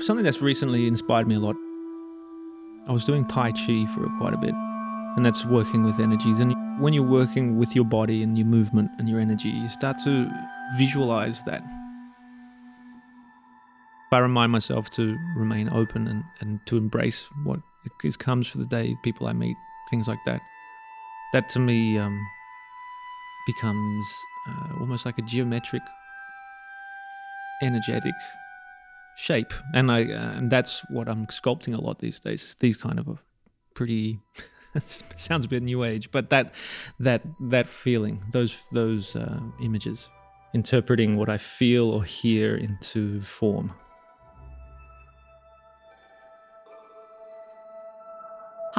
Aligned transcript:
Something 0.00 0.24
that's 0.24 0.40
recently 0.40 0.86
inspired 0.86 1.26
me 1.26 1.34
a 1.34 1.38
lot. 1.38 1.56
I 2.86 2.92
was 2.92 3.04
doing 3.04 3.26
Tai 3.26 3.52
Chi 3.52 3.86
for 3.94 4.08
quite 4.18 4.32
a 4.32 4.38
bit, 4.38 4.54
and 5.16 5.24
that's 5.24 5.44
working 5.44 5.84
with 5.84 6.00
energies. 6.00 6.40
And 6.40 6.54
when 6.80 6.92
you're 6.92 7.02
working 7.02 7.58
with 7.58 7.74
your 7.74 7.84
body 7.84 8.22
and 8.22 8.36
your 8.36 8.46
movement 8.46 8.90
and 8.98 9.08
your 9.08 9.20
energy, 9.20 9.48
you 9.48 9.68
start 9.68 9.98
to 10.04 10.30
visualize 10.78 11.42
that. 11.44 11.62
I 14.10 14.18
remind 14.18 14.52
myself 14.52 14.90
to 14.92 15.18
remain 15.36 15.68
open 15.70 16.06
and, 16.06 16.24
and 16.40 16.60
to 16.66 16.76
embrace 16.76 17.28
what 17.44 17.60
is, 18.04 18.16
comes 18.16 18.46
for 18.46 18.58
the 18.58 18.64
day, 18.64 18.96
people 19.02 19.26
I 19.26 19.32
meet, 19.32 19.56
things 19.90 20.08
like 20.08 20.18
that. 20.26 20.40
That 21.32 21.48
to 21.50 21.58
me 21.58 21.98
um, 21.98 22.18
becomes 23.46 24.06
uh, 24.48 24.80
almost 24.80 25.04
like 25.04 25.18
a 25.18 25.22
geometric, 25.22 25.82
energetic 27.62 28.14
shape, 29.16 29.52
and 29.74 29.90
I 29.90 30.04
uh, 30.04 30.32
and 30.36 30.50
that's 30.50 30.80
what 30.90 31.08
I'm 31.08 31.26
sculpting 31.26 31.76
a 31.76 31.80
lot 31.80 31.98
these 31.98 32.20
days. 32.20 32.56
These 32.60 32.76
kind 32.76 32.98
of 32.98 33.18
pretty 33.74 34.20
sounds 34.86 35.44
a 35.44 35.48
bit 35.48 35.62
new 35.62 35.84
age, 35.84 36.10
but 36.10 36.30
that 36.30 36.54
that 36.98 37.22
that 37.40 37.66
feeling, 37.66 38.22
those 38.32 38.64
those 38.72 39.16
uh, 39.16 39.40
images, 39.60 40.08
interpreting 40.54 41.16
what 41.16 41.28
I 41.28 41.38
feel 41.38 41.90
or 41.90 42.04
hear 42.04 42.56
into 42.56 43.20
form. 43.22 43.72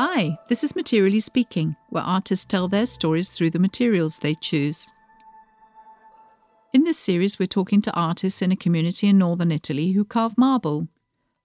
Hi, 0.02 0.40
this 0.48 0.64
is 0.64 0.78
Materially 0.78 1.20
Speaking, 1.20 1.76
where 1.90 2.02
artists 2.02 2.46
tell 2.46 2.70
their 2.70 2.86
stories 2.86 3.32
through 3.32 3.50
the 3.50 3.60
materials 3.60 4.20
they 4.20 4.34
choose. 4.34 4.90
In 6.72 6.86
this 6.86 6.98
series, 6.98 7.38
we're 7.38 7.48
talking 7.48 7.82
to 7.82 7.94
artists 7.94 8.42
in 8.42 8.50
a 8.50 8.56
community 8.56 9.10
in 9.10 9.18
northern 9.18 9.52
Italy 9.52 9.92
who 9.92 10.06
carve 10.06 10.38
marble. 10.38 10.88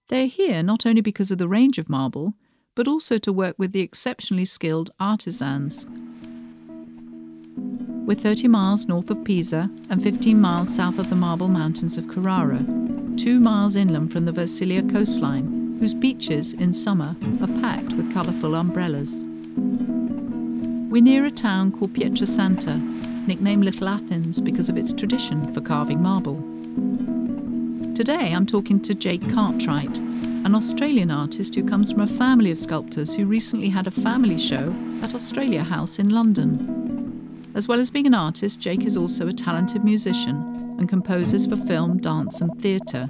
They're 0.07 0.27
here 0.27 0.63
not 0.63 0.85
only 0.85 1.01
because 1.01 1.31
of 1.31 1.37
the 1.37 1.49
range 1.49 1.77
of 1.77 1.89
marble, 1.89 2.35
but 2.75 2.87
also 2.87 3.17
to 3.17 3.33
work 3.33 3.59
with 3.59 3.73
the 3.73 3.81
exceptionally 3.81 4.45
skilled 4.45 4.89
artisans. 5.01 5.85
We're 8.07 8.15
30 8.15 8.47
miles 8.47 8.87
north 8.87 9.09
of 9.09 9.21
Pisa 9.25 9.69
and 9.89 10.01
15 10.01 10.39
miles 10.39 10.73
south 10.73 10.97
of 10.97 11.09
the 11.09 11.17
marble 11.17 11.49
mountains 11.49 11.97
of 11.97 12.07
Carrara, 12.07 12.65
two 13.17 13.41
miles 13.41 13.75
inland 13.75 14.13
from 14.13 14.23
the 14.23 14.31
Versilia 14.31 14.89
coastline, 14.89 15.64
whose 15.85 15.93
beaches 15.93 16.53
in 16.53 16.73
summer 16.73 17.15
are 17.41 17.61
packed 17.61 17.93
with 17.93 18.11
colourful 18.11 18.55
umbrellas. 18.55 19.23
We're 20.89 21.03
near 21.03 21.25
a 21.25 21.29
town 21.29 21.71
called 21.71 21.93
Pietrasanta, 21.93 22.79
nicknamed 23.27 23.63
Little 23.63 23.89
Athens 23.89 24.41
because 24.41 24.67
of 24.67 24.77
its 24.77 24.95
tradition 24.95 25.53
for 25.53 25.61
carving 25.61 26.01
marble. 26.01 26.37
Today 27.93 28.33
I'm 28.33 28.47
talking 28.47 28.81
to 28.81 28.95
Jake 28.95 29.29
Cartwright, 29.29 29.99
an 29.99 30.55
Australian 30.55 31.11
artist 31.11 31.53
who 31.53 31.63
comes 31.63 31.91
from 31.91 32.01
a 32.01 32.07
family 32.07 32.49
of 32.49 32.59
sculptors 32.59 33.13
who 33.13 33.27
recently 33.27 33.69
had 33.69 33.85
a 33.85 33.91
family 33.91 34.39
show 34.39 34.73
at 35.03 35.13
Australia 35.13 35.61
House 35.61 35.99
in 35.99 36.09
London. 36.09 37.51
As 37.53 37.67
well 37.67 37.79
as 37.79 37.91
being 37.91 38.07
an 38.07 38.15
artist, 38.15 38.59
Jake 38.59 38.85
is 38.85 38.97
also 38.97 39.27
a 39.27 39.33
talented 39.33 39.83
musician 39.83 40.77
and 40.79 40.89
composes 40.89 41.45
for 41.45 41.55
film, 41.55 41.99
dance, 41.99 42.41
and 42.41 42.59
theatre. 42.59 43.05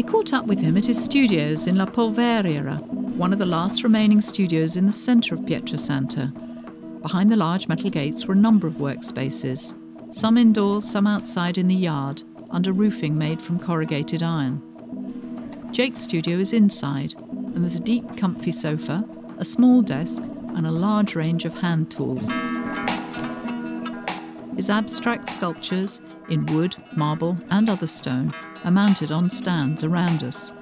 I 0.00 0.02
caught 0.02 0.32
up 0.32 0.46
with 0.46 0.60
him 0.60 0.78
at 0.78 0.86
his 0.86 1.04
studios 1.04 1.66
in 1.66 1.76
La 1.76 1.84
Polveriera, 1.84 2.80
one 2.86 3.34
of 3.34 3.38
the 3.38 3.44
last 3.44 3.84
remaining 3.84 4.22
studios 4.22 4.74
in 4.74 4.86
the 4.86 4.92
centre 4.92 5.34
of 5.34 5.42
Pietrasanta, 5.42 6.32
Behind 7.02 7.30
the 7.30 7.36
large 7.36 7.68
metal 7.68 7.90
gates 7.90 8.24
were 8.24 8.32
a 8.32 8.38
number 8.38 8.66
of 8.66 8.76
workspaces, 8.76 9.76
some 10.10 10.38
indoors, 10.38 10.90
some 10.90 11.06
outside 11.06 11.58
in 11.58 11.68
the 11.68 11.74
yard, 11.74 12.22
under 12.50 12.72
roofing 12.72 13.18
made 13.18 13.38
from 13.38 13.58
corrugated 13.58 14.22
iron. 14.22 14.62
Jake's 15.70 16.00
studio 16.00 16.38
is 16.38 16.54
inside, 16.54 17.12
and 17.18 17.62
there's 17.62 17.74
a 17.74 17.80
deep, 17.80 18.16
comfy 18.16 18.52
sofa, 18.52 19.04
a 19.36 19.44
small 19.44 19.82
desk, 19.82 20.22
and 20.56 20.66
a 20.66 20.70
large 20.70 21.14
range 21.14 21.44
of 21.44 21.52
hand 21.52 21.90
tools. 21.90 22.30
His 24.56 24.70
abstract 24.70 25.28
sculptures 25.28 26.00
in 26.30 26.46
wood, 26.46 26.74
marble, 26.96 27.36
and 27.50 27.68
other 27.68 27.86
stone 27.86 28.32
are 28.64 28.70
mounted 28.70 29.10
on 29.10 29.30
stands 29.30 29.82
around 29.82 30.22
us. 30.22 30.52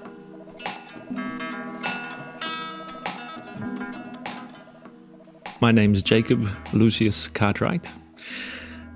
My 5.61 5.73
name 5.73 5.95
is 5.95 6.03
Jacob 6.03 6.49
Lucius 6.73 7.27
Cartwright. 7.27 7.89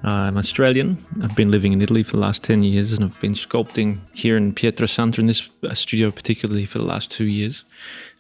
I'm 0.05 0.37
Australian. 0.37 1.05
I've 1.23 1.35
been 1.37 1.51
living 1.51 1.73
in 1.73 1.81
Italy 1.81 2.03
for 2.03 2.13
the 2.13 2.23
last 2.23 2.43
10 2.45 2.63
years 2.65 2.93
and 2.93 3.05
I've 3.05 3.21
been 3.21 3.35
sculpting 3.35 3.99
here 4.15 4.37
in 4.37 4.53
Pietrasanta 4.53 5.19
in 5.19 5.27
this 5.27 5.49
uh, 5.63 5.75
studio 5.75 6.11
particularly 6.11 6.67
for 6.67 6.79
the 6.79 6.87
last 6.87 7.11
two 7.11 7.27
years, 7.27 7.65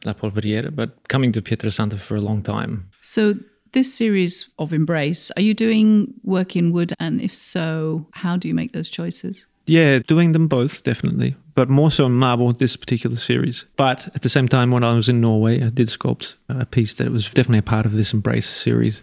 La 0.04 0.12
Polveriera, 0.12 0.74
but 0.74 1.08
coming 1.08 1.32
to 1.32 1.42
Pietrasanta 1.42 1.98
for 1.98 2.16
a 2.16 2.20
long 2.20 2.42
time. 2.42 2.88
So 3.00 3.34
this 3.72 3.92
series 3.92 4.50
of 4.58 4.72
Embrace, 4.72 5.30
are 5.36 5.42
you 5.42 5.54
doing 5.54 6.14
work 6.22 6.54
in 6.56 6.72
wood? 6.72 6.92
And 7.00 7.20
if 7.20 7.34
so, 7.34 8.06
how 8.12 8.36
do 8.36 8.46
you 8.46 8.54
make 8.54 8.72
those 8.72 8.88
choices? 8.88 9.46
Yeah, 9.66 10.00
doing 10.00 10.32
them 10.32 10.48
both, 10.48 10.82
definitely. 10.82 11.36
But 11.54 11.68
more 11.68 11.90
so 11.90 12.06
in 12.06 12.12
marble, 12.12 12.52
this 12.52 12.76
particular 12.76 13.16
series. 13.16 13.64
But 13.76 14.08
at 14.14 14.22
the 14.22 14.28
same 14.28 14.48
time, 14.48 14.70
when 14.70 14.82
I 14.82 14.94
was 14.94 15.08
in 15.08 15.20
Norway, 15.20 15.62
I 15.62 15.68
did 15.68 15.88
sculpt 15.88 16.34
a 16.48 16.64
piece 16.64 16.94
that 16.94 17.10
was 17.10 17.26
definitely 17.26 17.58
a 17.58 17.62
part 17.62 17.84
of 17.84 17.92
this 17.92 18.12
Embrace 18.12 18.48
series. 18.48 19.02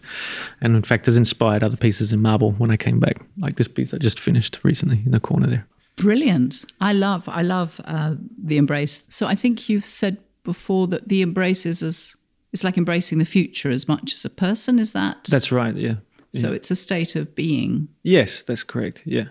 And 0.60 0.76
in 0.76 0.82
fact, 0.82 1.06
has 1.06 1.18
inspired 1.18 1.64
other 1.64 1.78
pieces 1.78 2.12
in 2.12 2.22
marble 2.22 2.52
when 2.54 2.72
I 2.72 2.78
came 2.78 3.00
back, 3.00 3.22
like 3.38 3.56
this 3.56 3.68
piece 3.68 3.94
I 3.94 3.98
just 3.98 4.20
finished 4.20 4.60
recently 4.64 5.02
in 5.06 5.12
the 5.12 5.20
corner 5.20 5.48
there. 5.48 5.68
Brilliant. 5.96 6.66
I 6.82 6.94
love, 6.94 7.30
I 7.30 7.44
love 7.44 7.80
uh, 7.86 8.16
the 8.42 8.58
Embrace. 8.58 9.04
So 9.10 9.28
I 9.28 9.36
think 9.36 9.70
you've 9.70 9.86
said 9.86 10.18
before 10.44 10.88
that 10.88 11.08
the 11.08 11.22
Embrace 11.22 11.66
is 11.66 11.84
as, 11.84 12.16
it's 12.52 12.64
like 12.64 12.78
embracing 12.78 13.20
the 13.20 13.26
future 13.26 13.70
as 13.70 13.88
much 13.88 14.14
as 14.14 14.26
a 14.26 14.30
person. 14.30 14.80
Is 14.80 14.94
that? 14.94 15.26
That's 15.30 15.52
right, 15.52 15.76
yeah. 15.76 15.96
So 16.34 16.54
it's 16.54 16.70
a 16.70 16.76
state 16.76 17.16
of 17.16 17.34
being. 17.34 17.88
Yes, 18.04 18.44
that's 18.44 18.64
correct. 18.64 19.02
Yeah 19.06 19.30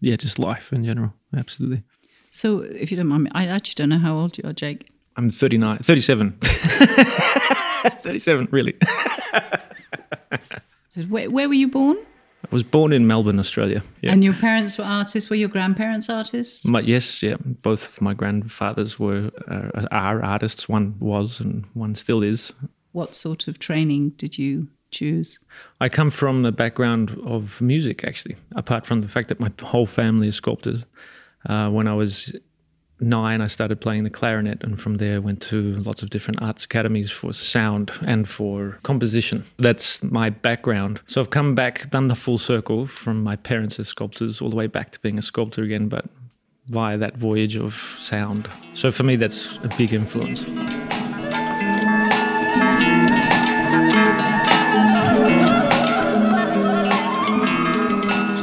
yeah, 0.00 0.16
just 0.16 0.38
life 0.38 0.72
in 0.72 0.84
general. 0.84 1.12
Absolutely. 1.36 1.82
So, 2.30 2.60
if 2.60 2.90
you 2.90 2.96
don't 2.96 3.08
mind 3.08 3.24
me, 3.24 3.30
I 3.34 3.46
actually 3.46 3.74
don't 3.74 3.88
know 3.88 3.98
how 3.98 4.16
old 4.16 4.38
you 4.38 4.48
are, 4.48 4.52
Jake. 4.52 4.90
I'm 5.16 5.30
39, 5.30 5.78
37. 5.78 6.38
37, 6.40 8.48
really. 8.50 8.76
so 10.88 11.02
where, 11.02 11.28
where 11.28 11.48
were 11.48 11.54
you 11.54 11.68
born? 11.68 11.96
I 12.44 12.54
was 12.54 12.62
born 12.62 12.92
in 12.92 13.06
Melbourne, 13.06 13.38
Australia. 13.38 13.82
Yeah. 14.00 14.12
And 14.12 14.24
your 14.24 14.34
parents 14.34 14.78
were 14.78 14.84
artists. 14.84 15.28
Were 15.28 15.36
your 15.36 15.48
grandparents 15.48 16.08
artists? 16.08 16.66
My, 16.66 16.80
yes, 16.80 17.22
yeah. 17.22 17.36
Both 17.38 17.88
of 17.88 18.00
my 18.00 18.14
grandfathers 18.14 18.98
were 18.98 19.30
uh, 19.48 19.86
are 19.90 20.22
artists. 20.22 20.68
One 20.68 20.96
was, 21.00 21.40
and 21.40 21.66
one 21.74 21.94
still 21.94 22.22
is. 22.22 22.52
What 22.92 23.14
sort 23.14 23.46
of 23.46 23.58
training 23.58 24.10
did 24.10 24.38
you 24.38 24.68
choose? 24.90 25.38
I 25.80 25.88
come 25.88 26.10
from 26.10 26.42
the 26.42 26.52
background 26.52 27.18
of 27.24 27.60
music, 27.60 28.04
actually, 28.04 28.36
apart 28.54 28.86
from 28.86 29.00
the 29.00 29.08
fact 29.08 29.28
that 29.28 29.40
my 29.40 29.50
whole 29.62 29.86
family 29.86 30.28
is 30.28 30.36
sculptors. 30.36 30.84
Uh, 31.46 31.70
when 31.70 31.88
I 31.88 31.94
was 31.94 32.34
nine, 33.00 33.40
I 33.40 33.46
started 33.46 33.80
playing 33.80 34.04
the 34.04 34.10
clarinet, 34.10 34.62
and 34.62 34.80
from 34.80 34.96
there 34.96 35.20
went 35.20 35.40
to 35.42 35.74
lots 35.76 36.02
of 36.02 36.10
different 36.10 36.42
arts 36.42 36.64
academies 36.64 37.10
for 37.10 37.32
sound 37.32 37.92
and 38.06 38.28
for 38.28 38.78
composition. 38.82 39.44
That's 39.58 40.02
my 40.02 40.30
background. 40.30 41.00
So 41.06 41.20
I've 41.20 41.30
come 41.30 41.54
back, 41.54 41.90
done 41.90 42.08
the 42.08 42.14
full 42.14 42.38
circle 42.38 42.86
from 42.86 43.22
my 43.22 43.36
parents 43.36 43.78
as 43.78 43.88
sculptors 43.88 44.40
all 44.40 44.50
the 44.50 44.56
way 44.56 44.66
back 44.66 44.90
to 44.90 45.00
being 45.00 45.18
a 45.18 45.22
sculptor 45.22 45.62
again, 45.62 45.88
but 45.88 46.06
via 46.68 46.98
that 46.98 47.16
voyage 47.16 47.56
of 47.56 47.74
sound. 47.98 48.48
So 48.74 48.92
for 48.92 49.02
me, 49.02 49.16
that's 49.16 49.58
a 49.62 49.74
big 49.76 49.92
influence. 49.92 50.44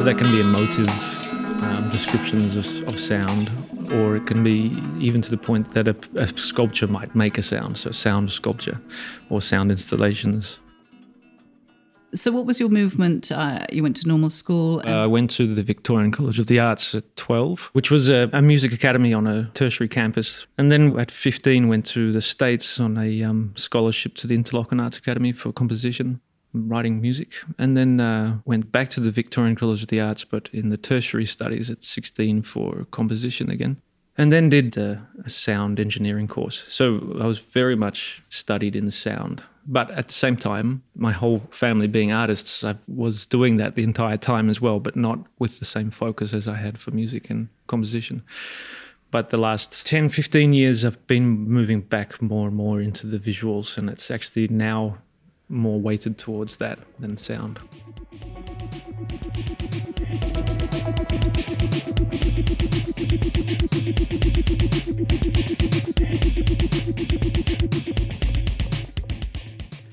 That 0.08 0.18
can 0.18 0.32
be 0.32 0.40
emotive 0.40 0.88
um, 1.64 1.90
descriptions 1.92 2.56
of, 2.56 2.88
of, 2.88 2.98
sound, 2.98 3.52
or 3.92 4.16
it 4.16 4.26
can 4.26 4.42
be 4.42 4.72
even 5.06 5.22
to 5.22 5.30
the 5.30 5.36
point 5.36 5.72
that 5.72 5.86
a, 5.86 5.96
a 6.16 6.30
sculpture 6.38 6.88
might 6.88 7.14
make 7.14 7.38
a 7.38 7.42
sound, 7.42 7.78
so 7.78 7.92
sound 7.92 8.32
sculpture 8.32 8.80
or 9.30 9.42
sound 9.42 9.70
installations. 9.70 10.60
So, 12.16 12.32
what 12.32 12.46
was 12.46 12.58
your 12.58 12.70
movement? 12.70 13.34
Uh, 13.34 13.66
you 13.70 13.84
went 13.84 13.98
to 13.98 14.08
normal 14.08 14.30
school. 14.30 14.82
Uh, 14.88 15.04
I 15.04 15.08
went 15.08 15.30
to 15.32 15.54
the 15.54 15.62
Victorian 15.62 16.14
College 16.14 16.40
of 16.40 16.48
the 16.48 16.58
Arts 16.58 16.96
at 16.96 17.18
12, 17.18 17.72
which 17.74 17.92
was 17.92 18.08
a, 18.08 18.30
a, 18.32 18.42
music 18.42 18.72
academy 18.72 19.14
on 19.14 19.28
a 19.28 19.52
tertiary 19.56 19.90
campus. 19.90 20.48
And 20.58 20.72
then 20.72 20.98
at 20.98 21.12
15, 21.12 21.68
went 21.68 21.86
to 21.88 22.14
the 22.14 22.22
States 22.22 22.80
on 22.80 22.98
a 22.98 23.24
um, 23.24 23.52
scholarship 23.58 24.16
to 24.16 24.28
the 24.28 24.38
Interlochen 24.38 24.82
Arts 24.82 24.98
Academy 24.98 25.34
for 25.34 25.52
composition 25.52 26.22
writing 26.54 27.02
music, 27.02 27.34
and 27.58 27.76
then 27.76 28.00
uh, 28.00 28.40
went 28.46 28.72
back 28.72 28.90
to 28.90 29.00
the 29.00 29.12
Victorian 29.12 29.56
College 29.56 29.84
of 29.84 29.90
the 29.90 30.00
Arts, 30.00 30.24
but 30.24 30.50
in 30.54 30.70
the 30.70 30.78
tertiary 30.78 31.26
studies 31.26 31.70
at 31.70 31.84
16 31.84 32.42
for 32.42 32.86
composition 32.92 33.50
again. 33.50 33.78
And 34.18 34.32
then 34.32 34.50
did 34.50 34.76
a, 34.78 35.08
a 35.26 35.30
sound 35.30 35.80
engineering 35.80 36.28
course. 36.28 36.66
So 36.70 37.18
I 37.22 37.28
was 37.28 37.38
very 37.40 37.76
much 37.76 38.24
studied 38.30 38.76
in 38.76 38.90
sound. 38.90 39.44
But 39.68 39.92
at 39.92 40.08
the 40.08 40.14
same 40.14 40.38
time, 40.38 40.82
my 40.96 41.12
whole 41.12 41.42
family 41.52 41.88
being 41.88 42.12
artists, 42.12 42.64
I 42.64 42.76
was 42.88 43.26
doing 43.26 43.58
that 43.58 43.76
the 43.76 43.84
entire 43.84 44.18
time 44.18 44.50
as 44.50 44.62
well, 44.62 44.80
but 44.80 44.96
not 44.96 45.20
with 45.40 45.60
the 45.60 45.66
same 45.66 45.92
focus 45.92 46.34
as 46.34 46.48
I 46.48 46.56
had 46.56 46.80
for 46.80 46.92
music 46.92 47.30
and 47.30 47.50
composition. 47.68 48.24
But 49.12 49.30
the 49.30 49.38
last 49.38 49.86
10, 49.86 50.10
15 50.10 50.54
years, 50.54 50.84
I've 50.84 51.06
been 51.08 51.28
moving 51.28 51.82
back 51.82 52.22
more 52.22 52.48
and 52.48 52.56
more 52.56 52.82
into 52.82 53.08
the 53.08 53.20
visuals, 53.20 53.78
and 53.78 53.90
it's 53.90 54.10
actually 54.10 54.48
now 54.48 54.98
more 55.50 55.80
weighted 55.80 56.18
towards 56.18 56.58
that 56.58 56.80
than 57.00 57.18
sound. 57.18 57.60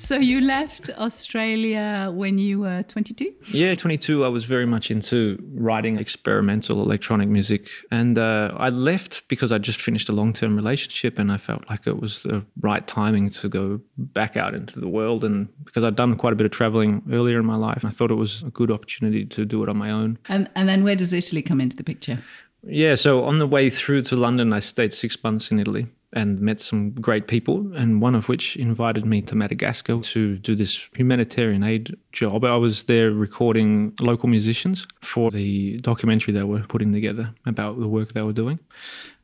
So 0.04 0.16
you 0.16 0.42
left 0.42 0.90
Australia 0.98 2.12
when 2.12 2.36
you 2.36 2.60
were 2.60 2.82
22? 2.82 3.32
Yeah, 3.48 3.74
22. 3.74 4.22
I 4.22 4.28
was 4.28 4.44
very 4.44 4.66
much 4.66 4.90
into 4.90 5.42
writing 5.54 5.98
experimental 5.98 6.82
electronic 6.82 7.30
music. 7.30 7.70
And 7.90 8.18
uh, 8.18 8.54
I 8.54 8.68
left 8.68 9.26
because 9.28 9.50
I 9.50 9.56
just 9.56 9.80
finished 9.80 10.10
a 10.10 10.12
long 10.12 10.34
term 10.34 10.56
relationship 10.56 11.18
and 11.18 11.32
I 11.32 11.38
felt 11.38 11.70
like 11.70 11.86
it 11.86 12.02
was 12.02 12.22
the 12.22 12.44
right 12.60 12.86
timing 12.86 13.30
to 13.30 13.48
go 13.48 13.80
back 13.96 14.36
out 14.36 14.54
into 14.54 14.78
the 14.78 14.88
world. 14.88 15.24
And 15.24 15.48
because 15.64 15.84
I'd 15.84 15.96
done 15.96 16.16
quite 16.16 16.34
a 16.34 16.36
bit 16.36 16.44
of 16.44 16.52
traveling 16.52 17.02
earlier 17.10 17.40
in 17.40 17.46
my 17.46 17.56
life, 17.56 17.82
I 17.82 17.88
thought 17.88 18.10
it 18.10 18.16
was 18.16 18.42
a 18.42 18.50
good 18.50 18.70
opportunity 18.70 19.24
to 19.24 19.46
do 19.46 19.62
it 19.62 19.70
on 19.70 19.78
my 19.78 19.90
own. 19.90 20.18
And, 20.28 20.50
and 20.54 20.68
then 20.68 20.84
where 20.84 20.96
does 20.96 21.14
Italy 21.14 21.40
come 21.40 21.62
into 21.62 21.76
the 21.76 21.84
picture? 21.84 22.22
Yeah, 22.62 22.94
so 22.94 23.24
on 23.24 23.38
the 23.38 23.46
way 23.46 23.70
through 23.70 24.02
to 24.02 24.16
London, 24.16 24.52
I 24.52 24.58
stayed 24.58 24.92
six 24.92 25.16
months 25.24 25.50
in 25.50 25.58
Italy 25.60 25.86
and 26.14 26.40
met 26.40 26.60
some 26.60 26.92
great 26.92 27.26
people, 27.26 27.70
and 27.74 28.00
one 28.00 28.14
of 28.14 28.28
which 28.28 28.56
invited 28.56 29.04
me 29.04 29.20
to 29.22 29.34
Madagascar 29.34 30.00
to 30.00 30.38
do 30.38 30.54
this 30.54 30.88
humanitarian 30.96 31.62
aid 31.62 31.96
job. 32.12 32.44
I 32.44 32.56
was 32.56 32.84
there 32.84 33.10
recording 33.10 33.92
local 34.00 34.28
musicians 34.28 34.86
for 35.02 35.30
the 35.30 35.78
documentary 35.78 36.32
they 36.32 36.44
were 36.44 36.60
putting 36.60 36.92
together 36.92 37.34
about 37.46 37.80
the 37.80 37.88
work 37.88 38.12
they 38.12 38.22
were 38.22 38.32
doing. 38.32 38.58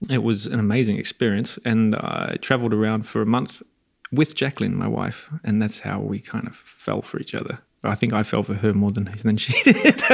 It 0.08 0.22
was 0.22 0.46
an 0.46 0.58
amazing 0.58 0.98
experience, 0.98 1.58
and 1.64 1.94
I 1.94 2.36
traveled 2.42 2.74
around 2.74 3.06
for 3.06 3.22
a 3.22 3.26
month 3.26 3.62
with 4.12 4.34
Jacqueline, 4.34 4.76
my 4.76 4.88
wife, 4.88 5.30
and 5.44 5.62
that's 5.62 5.78
how 5.78 6.00
we 6.00 6.18
kind 6.18 6.46
of 6.48 6.56
fell 6.66 7.02
for 7.02 7.20
each 7.20 7.34
other. 7.34 7.60
I 7.84 7.94
think 7.94 8.12
I 8.12 8.22
fell 8.22 8.42
for 8.42 8.54
her 8.54 8.74
more 8.74 8.90
than, 8.90 9.10
than 9.22 9.36
she 9.36 9.54
did. 9.72 10.04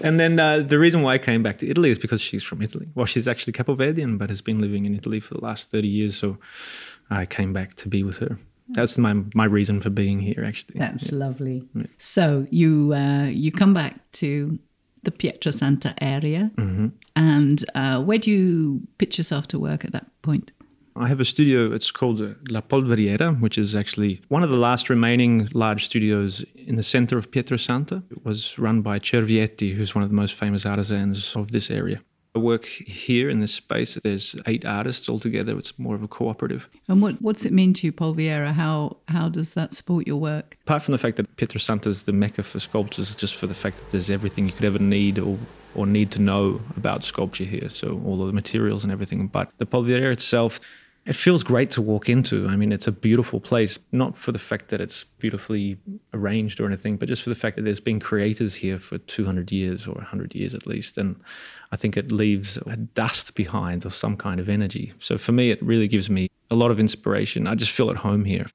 and 0.00 0.20
then 0.20 0.38
uh, 0.38 0.60
the 0.60 0.78
reason 0.78 1.02
why 1.02 1.14
I 1.14 1.18
came 1.18 1.42
back 1.42 1.58
to 1.58 1.68
Italy 1.68 1.90
is 1.90 1.98
because 1.98 2.20
she's 2.20 2.42
from 2.42 2.62
Italy. 2.62 2.88
Well, 2.94 3.06
she's 3.06 3.26
actually 3.26 3.52
Capoverdian, 3.52 4.16
but 4.18 4.28
has 4.28 4.40
been 4.40 4.60
living 4.60 4.86
in 4.86 4.94
Italy 4.94 5.20
for 5.20 5.34
the 5.34 5.40
last 5.40 5.70
30 5.70 5.88
years. 5.88 6.16
So 6.16 6.38
I 7.10 7.26
came 7.26 7.52
back 7.52 7.74
to 7.74 7.88
be 7.88 8.02
with 8.02 8.18
her. 8.18 8.38
That's 8.70 8.98
my 8.98 9.14
my 9.34 9.44
reason 9.44 9.80
for 9.80 9.90
being 9.90 10.18
here, 10.18 10.44
actually. 10.44 10.78
That's 10.80 11.10
yeah. 11.10 11.18
lovely. 11.18 11.62
Yeah. 11.74 11.86
So 11.98 12.46
you 12.50 12.92
uh, 12.94 13.26
you 13.26 13.52
come 13.52 13.74
back 13.74 14.10
to 14.12 14.58
the 15.04 15.12
Pietrasanta 15.12 15.94
area, 16.00 16.50
mm-hmm. 16.56 16.88
and 17.14 17.64
uh, 17.76 18.02
where 18.02 18.18
do 18.18 18.30
you 18.32 18.82
pitch 18.98 19.18
yourself 19.18 19.46
to 19.48 19.58
work 19.60 19.84
at 19.84 19.92
that 19.92 20.06
point? 20.22 20.50
I 20.98 21.08
have 21.08 21.20
a 21.20 21.24
studio, 21.24 21.72
it's 21.72 21.90
called 21.90 22.20
La 22.48 22.62
Polveriera, 22.62 23.38
which 23.40 23.58
is 23.58 23.76
actually 23.76 24.22
one 24.28 24.42
of 24.42 24.50
the 24.50 24.56
last 24.56 24.88
remaining 24.88 25.48
large 25.52 25.84
studios 25.84 26.44
in 26.54 26.76
the 26.76 26.82
center 26.82 27.18
of 27.18 27.30
Pietrasanta. 27.30 28.02
It 28.10 28.24
was 28.24 28.58
run 28.58 28.80
by 28.80 28.98
Cervietti, 28.98 29.74
who's 29.74 29.94
one 29.94 30.02
of 30.02 30.10
the 30.10 30.16
most 30.16 30.34
famous 30.34 30.64
artisans 30.64 31.36
of 31.36 31.52
this 31.52 31.70
area. 31.70 32.00
I 32.34 32.38
work 32.38 32.66
here 32.66 33.30
in 33.30 33.40
this 33.40 33.54
space. 33.54 33.98
There's 34.02 34.36
eight 34.46 34.66
artists 34.66 35.08
altogether. 35.08 35.56
It's 35.58 35.78
more 35.78 35.94
of 35.94 36.02
a 36.02 36.08
cooperative. 36.08 36.68
And 36.86 37.00
what, 37.00 37.20
what's 37.22 37.46
it 37.46 37.52
mean 37.52 37.72
to 37.74 37.86
you, 37.86 37.92
Polveriera? 37.92 38.52
How 38.52 38.98
how 39.08 39.30
does 39.30 39.54
that 39.54 39.72
support 39.72 40.06
your 40.06 40.20
work? 40.20 40.58
Apart 40.64 40.82
from 40.82 40.92
the 40.92 40.98
fact 40.98 41.16
that 41.16 41.34
Pietrasanta 41.36 41.86
is 41.86 42.02
the 42.02 42.12
mecca 42.12 42.42
for 42.42 42.60
sculptors, 42.60 43.16
just 43.16 43.36
for 43.36 43.46
the 43.46 43.54
fact 43.54 43.78
that 43.78 43.90
there's 43.90 44.10
everything 44.10 44.46
you 44.46 44.52
could 44.52 44.66
ever 44.66 44.78
need 44.78 45.18
or 45.18 45.38
or 45.74 45.86
need 45.86 46.10
to 46.10 46.20
know 46.20 46.60
about 46.76 47.04
sculpture 47.04 47.44
here. 47.44 47.70
So 47.70 48.02
all 48.04 48.20
of 48.20 48.26
the 48.26 48.34
materials 48.34 48.82
and 48.82 48.92
everything. 48.92 49.28
But 49.28 49.50
the 49.56 49.66
Polveriera 49.66 50.12
itself 50.12 50.60
it 51.06 51.14
feels 51.14 51.44
great 51.44 51.70
to 51.70 51.80
walk 51.80 52.08
into. 52.08 52.48
I 52.48 52.56
mean, 52.56 52.72
it's 52.72 52.88
a 52.88 52.92
beautiful 52.92 53.38
place, 53.38 53.78
not 53.92 54.16
for 54.16 54.32
the 54.32 54.40
fact 54.40 54.68
that 54.68 54.80
it's 54.80 55.04
beautifully 55.04 55.78
arranged 56.12 56.58
or 56.58 56.66
anything, 56.66 56.96
but 56.96 57.06
just 57.06 57.22
for 57.22 57.28
the 57.30 57.36
fact 57.36 57.54
that 57.56 57.62
there's 57.62 57.80
been 57.80 58.00
creators 58.00 58.56
here 58.56 58.80
for 58.80 58.98
200 58.98 59.52
years 59.52 59.86
or 59.86 59.94
100 59.94 60.34
years 60.34 60.52
at 60.52 60.66
least. 60.66 60.98
And 60.98 61.14
I 61.70 61.76
think 61.76 61.96
it 61.96 62.10
leaves 62.10 62.56
a 62.66 62.76
dust 62.76 63.36
behind 63.36 63.86
or 63.86 63.90
some 63.90 64.16
kind 64.16 64.40
of 64.40 64.48
energy. 64.48 64.92
So 64.98 65.16
for 65.16 65.30
me, 65.30 65.50
it 65.50 65.62
really 65.62 65.86
gives 65.86 66.10
me 66.10 66.28
a 66.50 66.56
lot 66.56 66.72
of 66.72 66.80
inspiration. 66.80 67.46
I 67.46 67.54
just 67.54 67.70
feel 67.70 67.88
at 67.90 67.98
home 67.98 68.24
here. 68.24 68.46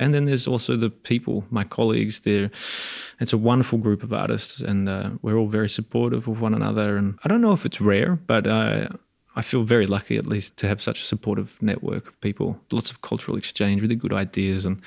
And 0.00 0.14
then 0.14 0.24
there's 0.24 0.48
also 0.48 0.76
the 0.76 0.90
people, 0.90 1.44
my 1.50 1.62
colleagues. 1.62 2.20
There, 2.20 2.50
it's 3.20 3.34
a 3.34 3.38
wonderful 3.38 3.78
group 3.78 4.02
of 4.02 4.12
artists, 4.12 4.60
and 4.60 4.88
uh, 4.88 5.10
we're 5.20 5.36
all 5.36 5.46
very 5.46 5.68
supportive 5.68 6.26
of 6.26 6.40
one 6.40 6.54
another. 6.54 6.96
And 6.96 7.18
I 7.22 7.28
don't 7.28 7.40
know 7.40 7.52
if 7.52 7.64
it's 7.64 7.80
rare, 7.80 8.16
but 8.16 8.46
uh, 8.46 8.88
I 9.34 9.42
feel 9.42 9.62
very 9.62 9.86
lucky, 9.86 10.16
at 10.18 10.26
least, 10.26 10.56
to 10.58 10.68
have 10.68 10.82
such 10.82 11.00
a 11.00 11.04
supportive 11.04 11.56
network 11.62 12.08
of 12.08 12.20
people. 12.20 12.60
Lots 12.70 12.90
of 12.90 13.00
cultural 13.00 13.36
exchange, 13.36 13.80
really 13.80 13.94
good 13.94 14.12
ideas, 14.12 14.66
and 14.66 14.80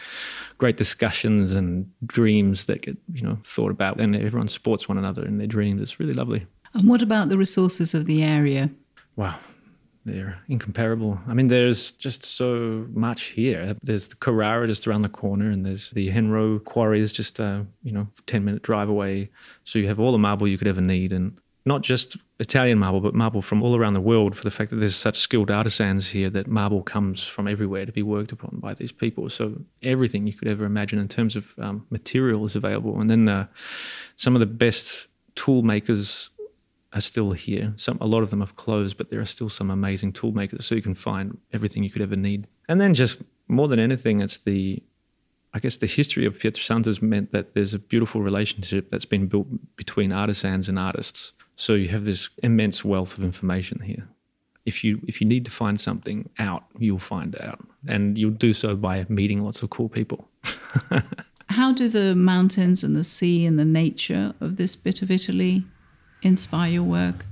great 0.57 0.77
discussions 0.77 1.56
and 1.56 1.92
dreams 2.06 2.65
that 2.65 2.83
get 2.83 2.97
you 3.13 3.24
know 3.24 3.39
thought 3.44 3.71
about, 3.71 4.00
and 4.00 4.15
everyone 4.15 4.47
supports 4.47 4.88
one 4.88 4.97
another 4.97 5.25
in 5.25 5.38
their 5.38 5.47
dreams. 5.47 5.81
It's 5.81 6.00
really 6.00 6.13
lovely. 6.13 6.45
And 6.74 6.88
what 6.88 7.01
about 7.01 7.30
the 7.30 7.38
resources 7.38 7.94
of 7.94 8.06
the 8.06 8.21
area? 8.24 8.69
Wow, 9.15 9.36
they're 10.06 10.38
incomparable. 10.47 11.19
I 11.27 11.33
mean, 11.33 11.47
there's 11.47 11.92
just 11.92 12.24
so 12.24 12.86
much 12.92 13.24
here. 13.27 13.75
There's 13.81 14.09
the 14.09 14.15
Carrara 14.18 14.68
just 14.68 14.88
around 14.88 15.01
the 15.01 15.09
corner, 15.09 15.50
and 15.50 15.65
there's 15.65 15.89
the 15.92 16.09
Henraux 16.09 16.59
quarry 16.59 17.01
is 17.01 17.12
just 17.12 17.39
a 17.39 17.65
you 17.81 17.92
know 17.92 18.07
ten 18.27 18.45
minute 18.45 18.62
drive 18.62 18.89
away. 18.89 19.31
So 19.63 19.80
you 19.80 19.88
have 19.88 20.00
all 20.00 20.12
the 20.12 20.19
marble 20.19 20.47
you 20.47 20.59
could 20.59 20.68
ever 20.68 20.81
need, 20.81 21.13
and 21.13 21.39
not 21.65 21.81
just 21.81 22.17
Italian 22.39 22.77
marble, 22.77 23.00
but 23.00 23.15
marble 23.15 23.41
from 23.41 23.63
all 23.63 23.75
around 23.75 23.94
the 23.94 24.01
world 24.01 24.35
for 24.35 24.44
the 24.44 24.51
fact 24.51 24.69
that 24.69 24.77
there's 24.77 24.95
such 24.95 25.17
skilled 25.17 25.50
artisans 25.50 26.07
here 26.07 26.29
that 26.29 26.47
marble 26.47 26.83
comes 26.83 27.23
from 27.23 27.47
everywhere 27.47 27.85
to 27.85 27.91
be 27.91 28.03
worked 28.03 28.31
upon 28.31 28.59
by 28.59 28.73
these 28.75 28.91
people. 28.91 29.29
So 29.29 29.62
everything 29.81 30.27
you 30.27 30.33
could 30.33 30.47
ever 30.47 30.65
imagine 30.65 31.00
in 31.00 31.07
terms 31.07 31.35
of 31.35 31.56
um, 31.57 31.85
material 31.89 32.45
is 32.45 32.56
available. 32.56 33.00
And 33.01 33.09
then 33.09 33.27
uh, 33.27 33.47
some 34.15 34.35
of 34.35 34.41
the 34.41 34.45
best 34.45 35.07
tool 35.33 35.63
makers 35.63 36.29
are 36.94 37.01
still 37.01 37.31
here. 37.31 37.73
Some, 37.77 37.97
a 37.99 38.07
lot 38.07 38.21
of 38.21 38.30
them 38.30 38.42
have 38.42 38.56
closed, 38.56 38.97
but 38.97 39.09
there 39.09 39.19
are 39.19 39.25
still 39.25 39.49
some 39.49 39.71
amazing 39.71 40.13
tool 40.13 40.33
makers. 40.33 40.68
So 40.68 40.75
you 40.75 40.83
can 40.83 40.95
find 40.95 41.37
everything 41.51 41.83
you 41.83 41.90
could 41.90 42.04
ever 42.04 42.16
need. 42.16 42.47
And 42.69 42.80
then 42.80 42.94
just 42.94 43.21
more 43.47 43.68
than 43.68 43.80
anything, 43.80 44.21
it's 44.21 44.37
the 44.37 44.83
I 45.56 45.59
guess 45.59 45.78
the 45.78 45.87
history 45.87 46.25
of 46.25 46.37
Pietrasanta 46.37 46.87
has 46.87 47.01
meant 47.01 47.31
that 47.31 47.54
there's 47.54 47.73
a 47.73 47.80
beautiful 47.80 48.21
relationship 48.21 48.90
that's 48.90 49.06
been 49.06 49.28
built 49.28 49.47
between 49.78 50.11
artisans 50.11 50.68
and 50.68 50.78
artists. 50.78 51.31
So 51.56 51.74
you 51.74 51.88
have 51.90 52.06
this 52.06 52.30
immense 52.44 52.83
wealth 52.83 53.18
of 53.18 53.24
information 53.24 53.81
here. 53.81 54.07
If 54.66 54.83
you 54.83 55.00
if 55.07 55.21
you 55.21 55.28
need 55.28 55.45
to 55.45 55.52
find 55.52 55.80
something 55.80 56.30
out, 56.40 56.66
you'll 56.80 57.00
find 57.00 57.35
out, 57.40 57.59
and 57.88 58.18
you'll 58.18 58.31
do 58.31 58.54
so 58.54 58.76
by 58.76 59.06
meeting 59.09 59.42
lots 59.42 59.62
of 59.62 59.69
cool 59.69 59.90
people. 59.90 60.28
How 61.50 61.71
do 61.71 61.88
the 61.88 62.16
mountains 62.16 62.83
and 62.83 62.95
the 62.95 63.04
sea 63.04 63.45
and 63.45 63.59
the 63.59 63.66
nature 63.66 64.33
of 64.42 64.57
this 64.57 64.76
bit 64.76 65.02
of 65.02 65.12
Italy 65.12 65.64
inspire 66.24 66.71
your 66.71 66.83
work? 66.83 67.26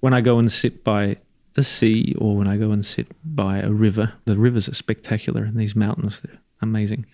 When 0.00 0.14
I 0.14 0.22
go 0.22 0.38
and 0.38 0.50
sit 0.50 0.82
by 0.82 1.18
the 1.54 1.62
sea, 1.62 2.14
or 2.18 2.36
when 2.36 2.48
I 2.48 2.56
go 2.56 2.70
and 2.70 2.84
sit 2.84 3.08
by 3.24 3.58
a 3.58 3.70
river, 3.70 4.14
the 4.24 4.38
rivers 4.38 4.68
are 4.68 4.74
spectacular, 4.74 5.44
and 5.44 5.56
these 5.56 5.76
mountains 5.76 6.20
they're 6.20 6.38
amazing. 6.62 7.04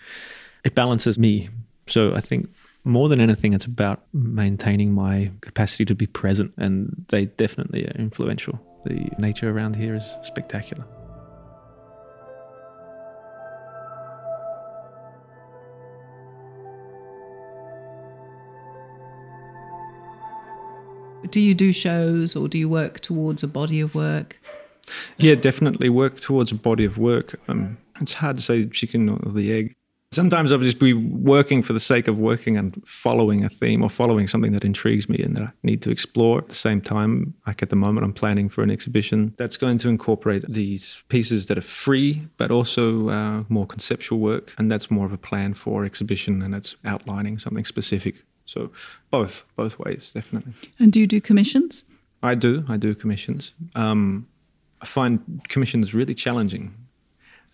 It 0.64 0.75
balances 0.75 1.18
me. 1.18 1.49
So 1.87 2.14
I 2.14 2.21
think 2.21 2.49
more 2.84 3.08
than 3.08 3.20
anything, 3.20 3.54
it's 3.54 3.64
about 3.64 4.02
maintaining 4.12 4.92
my 4.92 5.30
capacity 5.40 5.86
to 5.86 5.94
be 5.94 6.06
present, 6.06 6.52
and 6.58 7.06
they 7.08 7.26
definitely 7.26 7.86
are 7.86 7.96
influential. 7.98 8.60
The 8.84 9.10
nature 9.18 9.50
around 9.50 9.76
here 9.76 9.94
is 9.94 10.04
spectacular. 10.22 10.84
Do 21.30 21.40
you 21.40 21.54
do 21.54 21.72
shows 21.72 22.36
or 22.36 22.48
do 22.48 22.58
you 22.58 22.68
work 22.68 23.00
towards 23.00 23.42
a 23.42 23.48
body 23.48 23.80
of 23.80 23.94
work? 23.94 24.38
Yeah, 25.16 25.34
definitely 25.36 25.88
work 25.88 26.20
towards 26.20 26.52
a 26.52 26.54
body 26.54 26.84
of 26.84 26.98
work. 26.98 27.40
Um, 27.48 27.78
it's 27.98 28.12
hard 28.12 28.36
to 28.36 28.42
say 28.42 28.64
the 28.64 28.70
chicken 28.70 29.08
or 29.08 29.32
the 29.32 29.50
egg 29.50 29.74
Sometimes 30.14 30.52
I'll 30.52 30.61
just 30.61 30.78
be 30.78 30.92
working 30.92 31.62
for 31.62 31.73
the 31.73 31.80
sake 31.80 32.06
of 32.06 32.21
working 32.21 32.56
and 32.56 32.80
following 32.87 33.44
a 33.44 33.49
theme 33.49 33.83
or 33.83 33.90
following 33.90 34.28
something 34.28 34.52
that 34.52 34.64
intrigues 34.64 35.09
me 35.09 35.18
and 35.18 35.37
that 35.37 35.42
I 35.42 35.52
need 35.64 35.83
to 35.83 35.90
explore. 35.90 36.38
At 36.38 36.49
the 36.49 36.54
same 36.54 36.80
time, 36.80 37.35
like 37.49 37.62
at 37.62 37.71
the 37.71 37.76
moment, 37.76 38.04
I'm 38.04 38.12
planning 38.12 38.49
for 38.49 38.62
an 38.62 38.71
exhibition 38.71 39.35
that's 39.38 39.56
going 39.56 39.78
to 39.78 39.88
incorporate 39.88 40.44
these 40.49 41.02
pieces 41.09 41.47
that 41.47 41.59
are 41.59 41.62
free, 41.62 42.28
but 42.37 42.52
also 42.52 43.09
uh, 43.09 43.42
more 43.49 43.66
conceptual 43.66 44.21
work. 44.21 44.54
And 44.56 44.71
that's 44.71 44.88
more 44.90 45.04
of 45.04 45.12
a 45.12 45.18
plan 45.18 45.54
for 45.54 45.85
exhibition 45.85 46.42
and 46.42 46.54
it's 46.54 46.76
outlining 46.85 47.38
something 47.38 47.64
specific. 47.64 48.14
So 48.47 48.71
both, 49.11 49.44
both 49.56 49.78
ways, 49.80 50.12
definitely. 50.14 50.52
And 50.78 50.92
do 50.92 51.00
you 51.00 51.06
do 51.06 51.21
commissions? 51.21 51.85
I 52.23 52.35
do. 52.35 52.64
I 52.68 52.76
do 52.76 52.94
commissions. 52.94 53.52
Um, 53.75 54.28
I 54.80 54.87
find 54.87 55.40
commissions 55.49 55.94
really 55.94 56.14
challenging. 56.14 56.75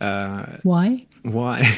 Uh, 0.00 0.58
Why? 0.62 1.06
Why? 1.22 1.76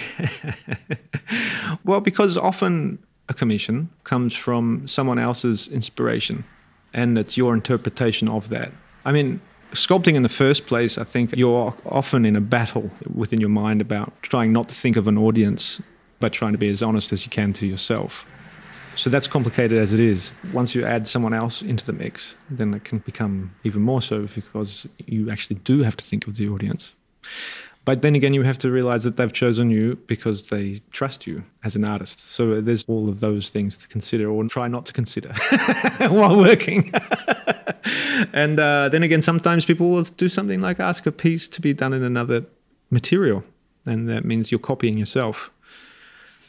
well, 1.84 2.00
because 2.00 2.36
often 2.36 2.98
a 3.28 3.34
commission 3.34 3.90
comes 4.04 4.34
from 4.34 4.86
someone 4.86 5.18
else's 5.18 5.68
inspiration 5.68 6.44
and 6.92 7.18
it's 7.18 7.36
your 7.36 7.54
interpretation 7.54 8.28
of 8.28 8.48
that. 8.50 8.72
I 9.04 9.12
mean, 9.12 9.40
sculpting 9.72 10.14
in 10.14 10.22
the 10.22 10.28
first 10.28 10.66
place, 10.66 10.98
I 10.98 11.04
think 11.04 11.34
you're 11.34 11.74
often 11.86 12.24
in 12.24 12.36
a 12.36 12.40
battle 12.40 12.90
within 13.12 13.40
your 13.40 13.48
mind 13.48 13.80
about 13.80 14.12
trying 14.22 14.52
not 14.52 14.68
to 14.68 14.74
think 14.74 14.96
of 14.96 15.08
an 15.08 15.18
audience, 15.18 15.80
but 16.20 16.32
trying 16.32 16.52
to 16.52 16.58
be 16.58 16.68
as 16.68 16.82
honest 16.82 17.12
as 17.12 17.24
you 17.24 17.30
can 17.30 17.52
to 17.54 17.66
yourself. 17.66 18.26
So 18.94 19.08
that's 19.08 19.26
complicated 19.26 19.78
as 19.78 19.94
it 19.94 20.00
is. 20.00 20.34
Once 20.52 20.74
you 20.74 20.84
add 20.84 21.08
someone 21.08 21.32
else 21.32 21.62
into 21.62 21.84
the 21.84 21.94
mix, 21.94 22.34
then 22.50 22.74
it 22.74 22.84
can 22.84 22.98
become 22.98 23.54
even 23.64 23.80
more 23.80 24.02
so 24.02 24.28
because 24.34 24.86
you 25.06 25.30
actually 25.30 25.56
do 25.56 25.82
have 25.82 25.96
to 25.96 26.04
think 26.04 26.26
of 26.26 26.36
the 26.36 26.48
audience. 26.48 26.92
But 27.84 28.02
then 28.02 28.14
again, 28.14 28.32
you 28.32 28.42
have 28.42 28.58
to 28.58 28.70
realize 28.70 29.02
that 29.04 29.16
they've 29.16 29.32
chosen 29.32 29.70
you 29.70 29.96
because 30.06 30.44
they 30.44 30.80
trust 30.92 31.26
you 31.26 31.42
as 31.64 31.74
an 31.74 31.84
artist. 31.84 32.32
So 32.32 32.60
there's 32.60 32.84
all 32.86 33.08
of 33.08 33.18
those 33.18 33.48
things 33.48 33.76
to 33.78 33.88
consider 33.88 34.30
or 34.30 34.44
try 34.44 34.68
not 34.68 34.86
to 34.86 34.92
consider 34.92 35.32
while 36.08 36.36
working. 36.36 36.92
and 38.32 38.60
uh, 38.60 38.88
then 38.88 39.02
again, 39.02 39.20
sometimes 39.20 39.64
people 39.64 39.90
will 39.90 40.04
do 40.04 40.28
something 40.28 40.60
like 40.60 40.78
ask 40.78 41.06
a 41.06 41.12
piece 41.12 41.48
to 41.48 41.60
be 41.60 41.72
done 41.72 41.92
in 41.92 42.04
another 42.04 42.44
material. 42.90 43.42
And 43.84 44.08
that 44.08 44.24
means 44.24 44.52
you're 44.52 44.60
copying 44.60 44.96
yourself. 44.96 45.50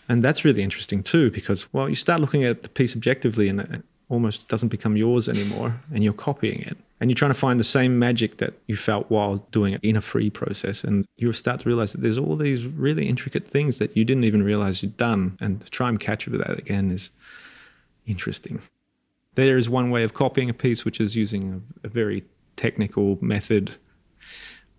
And 0.08 0.22
that's 0.24 0.46
really 0.46 0.62
interesting 0.62 1.02
too, 1.02 1.32
because, 1.32 1.72
well, 1.74 1.90
you 1.90 1.96
start 1.96 2.20
looking 2.20 2.44
at 2.44 2.62
the 2.62 2.70
piece 2.70 2.96
objectively 2.96 3.50
and 3.50 3.60
it 3.62 3.84
almost 4.10 4.48
doesn't 4.50 4.70
become 4.70 4.98
yours 4.98 5.28
anymore 5.28 5.82
and 5.92 6.04
you're 6.04 6.13
copying 6.13 6.62
it 6.62 6.78
and 7.03 7.12
you're 7.12 7.15
trying 7.15 7.31
to 7.31 7.38
find 7.38 7.60
the 7.60 7.65
same 7.65 8.00
magic 8.00 8.38
that 8.38 8.53
you 8.67 8.77
felt 8.77 9.12
while 9.12 9.45
doing 9.51 9.74
it 9.74 9.83
in 9.83 9.98
a 9.98 10.01
free 10.01 10.29
process. 10.29 10.86
And 10.86 11.05
you 11.17 11.33
start 11.33 11.60
to 11.60 11.67
realize 11.67 11.91
that 11.91 12.00
there's 12.00 12.17
all 12.17 12.38
these 12.38 12.65
really 12.65 13.10
intricate 13.10 13.45
things 13.45 13.77
that 13.79 13.98
you 13.98 14.05
didn't 14.05 14.24
even 14.24 14.41
realize 14.41 14.81
you'd 14.81 14.95
done. 14.95 15.38
And 15.41 15.62
to 15.65 15.69
try 15.69 15.89
and 15.89 16.00
catch 16.00 16.29
up 16.29 16.31
with 16.31 16.48
that 16.48 16.57
again 16.57 16.91
is 16.91 17.10
interesting. 18.07 18.62
There 19.36 19.57
is 19.57 19.69
one 19.69 19.91
way 19.91 20.05
of 20.05 20.13
copying 20.13 20.50
a 20.50 20.53
piece 20.53 20.86
which 20.86 21.01
is 21.01 21.13
using 21.13 21.62
a, 21.83 21.88
a 21.88 21.89
very 21.89 22.24
technical 22.55 23.17
method 23.19 23.75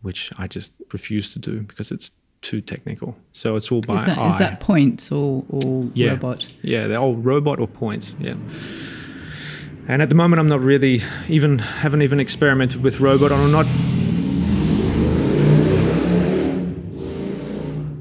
which 0.00 0.30
i 0.38 0.46
just 0.46 0.72
refuse 0.92 1.30
to 1.32 1.38
do 1.38 1.60
because 1.60 1.90
it's 1.90 2.10
too 2.40 2.62
technical. 2.62 3.14
So 3.32 3.56
it's 3.56 3.70
all 3.70 3.82
by 3.82 3.96
is 3.96 4.04
that, 4.06 4.16
eye. 4.16 4.28
Is 4.28 4.38
that 4.38 4.60
points 4.60 5.12
or, 5.12 5.44
or 5.50 5.90
yeah. 5.92 6.10
robot? 6.10 6.46
Yeah 6.62 6.86
they're 6.86 6.98
all 6.98 7.16
robot 7.16 7.60
or 7.60 7.66
points. 7.68 8.14
Yeah 8.18 8.36
and 9.86 10.00
at 10.00 10.08
the 10.08 10.14
moment, 10.14 10.40
I'm 10.40 10.48
not 10.48 10.60
really 10.60 11.02
even 11.28 11.58
haven't 11.58 12.02
even 12.02 12.18
experimented 12.18 12.82
with 12.82 13.00
robot. 13.00 13.32
I'm 13.32 13.52
not, 13.52 13.66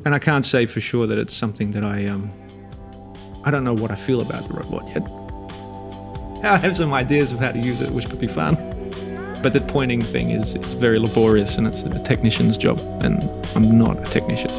and 0.05 0.15
I 0.15 0.19
can't 0.19 0.45
say 0.45 0.65
for 0.65 0.79
sure 0.79 1.07
that 1.07 1.17
it's 1.17 1.33
something 1.33 1.71
that 1.71 1.83
I 1.83 2.05
um, 2.05 2.29
I 3.43 3.51
don't 3.51 3.65
know 3.65 3.73
what 3.73 3.91
I 3.91 3.95
feel 3.95 4.21
about 4.21 4.47
the 4.47 4.53
robot 4.53 4.87
yet. 4.87 5.03
I 6.43 6.57
have 6.57 6.77
some 6.77 6.93
ideas 6.93 7.31
of 7.31 7.39
how 7.39 7.51
to 7.51 7.59
use 7.59 7.81
it, 7.81 7.91
which 7.91 8.09
could 8.09 8.19
be 8.19 8.27
fun. 8.27 8.55
But 9.41 9.51
the 9.51 9.59
pointing 9.67 10.01
thing 10.01 10.31
is 10.31 10.55
it's 10.55 10.71
very 10.71 10.99
laborious 10.99 11.57
and 11.57 11.67
it's 11.67 11.81
a 11.81 12.03
technician's 12.03 12.57
job, 12.57 12.79
and 13.03 13.21
I'm 13.55 13.77
not 13.77 13.97
a 13.99 14.11
technician. 14.11 14.49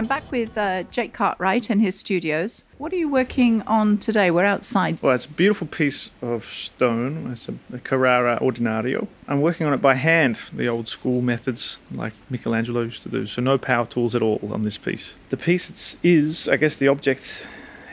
I'm 0.00 0.06
back 0.06 0.32
with 0.32 0.56
uh, 0.56 0.84
Jake 0.84 1.12
Cartwright 1.12 1.68
in 1.68 1.78
his 1.78 1.94
studios. 1.94 2.64
What 2.78 2.90
are 2.90 2.96
you 2.96 3.06
working 3.06 3.60
on 3.66 3.98
today? 3.98 4.30
We're 4.30 4.46
outside. 4.46 4.98
Well, 5.02 5.14
it's 5.14 5.26
a 5.26 5.28
beautiful 5.28 5.66
piece 5.66 6.08
of 6.22 6.46
stone. 6.46 7.30
It's 7.30 7.50
a, 7.50 7.54
a 7.70 7.78
Carrara 7.80 8.38
Ordinario. 8.40 9.08
I'm 9.28 9.42
working 9.42 9.66
on 9.66 9.74
it 9.74 9.82
by 9.82 9.96
hand, 9.96 10.40
the 10.54 10.68
old 10.68 10.88
school 10.88 11.20
methods 11.20 11.80
like 11.92 12.14
Michelangelo 12.30 12.80
used 12.80 13.02
to 13.02 13.10
do. 13.10 13.26
So 13.26 13.42
no 13.42 13.58
power 13.58 13.84
tools 13.84 14.14
at 14.14 14.22
all 14.22 14.40
on 14.50 14.62
this 14.62 14.78
piece. 14.78 15.12
The 15.28 15.36
piece 15.36 15.96
is, 16.02 16.48
I 16.48 16.56
guess, 16.56 16.74
the 16.76 16.88
object 16.88 17.42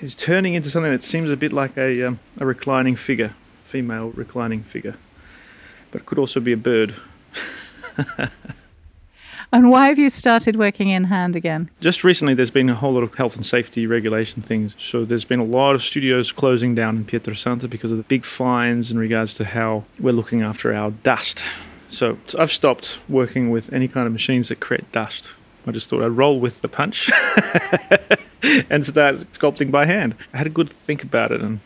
is 0.01 0.15
turning 0.15 0.53
into 0.53 0.69
something 0.69 0.93
that 0.93 1.03
seems 1.03 1.29
a 1.29 1.35
bit 1.35 1.51
like 1.51 1.75
a, 1.77 2.03
um, 2.03 2.21
a 2.39 2.45
reclining 2.45 2.95
figure, 2.95 3.35
female 3.63 4.11
reclining 4.11 4.63
figure, 4.63 4.95
but 5.91 6.03
it 6.03 6.05
could 6.05 6.19
also 6.19 6.39
be 6.39 6.53
a 6.53 6.57
bird. 6.57 6.95
And 9.51 9.69
why 9.69 9.87
have 9.87 9.97
you 9.97 10.09
started 10.09 10.57
working 10.57 10.89
in 10.89 11.05
hand 11.05 11.35
again? 11.35 11.69
Just 11.79 12.03
recently, 12.03 12.33
there's 12.33 12.51
been 12.51 12.69
a 12.69 12.75
whole 12.75 12.93
lot 12.93 13.03
of 13.03 13.13
health 13.15 13.35
and 13.35 13.45
safety 13.45 13.87
regulation 13.87 14.41
things. 14.41 14.75
So 14.77 15.05
there's 15.05 15.23
been 15.23 15.39
a 15.39 15.45
lot 15.45 15.73
of 15.73 15.81
studios 15.81 16.31
closing 16.31 16.75
down 16.75 16.97
in 16.97 17.05
Pietrasanta 17.05 17.69
because 17.69 17.91
of 17.91 17.97
the 17.97 18.03
big 18.03 18.25
fines 18.25 18.91
in 18.91 18.99
regards 18.99 19.35
to 19.35 19.45
how 19.45 19.85
we're 19.99 20.11
looking 20.11 20.41
after 20.41 20.73
our 20.73 20.91
dust. 20.91 21.43
So 21.89 22.17
I've 22.37 22.51
stopped 22.51 22.99
working 23.07 23.49
with 23.49 23.71
any 23.71 23.87
kind 23.87 24.05
of 24.05 24.13
machines 24.13 24.49
that 24.49 24.59
create 24.59 24.91
dust. 24.91 25.33
I 25.65 25.71
just 25.71 25.89
thought 25.89 26.03
I'd 26.03 26.07
roll 26.07 26.39
with 26.39 26.61
the 26.61 26.67
punch 26.67 27.11
and 28.43 28.85
start 28.85 29.17
sculpting 29.33 29.71
by 29.71 29.85
hand. 29.85 30.15
I 30.33 30.37
had 30.37 30.47
a 30.47 30.51
good 30.51 30.69
think 30.69 31.03
about 31.03 31.31
it, 31.31 31.41
and 31.41 31.59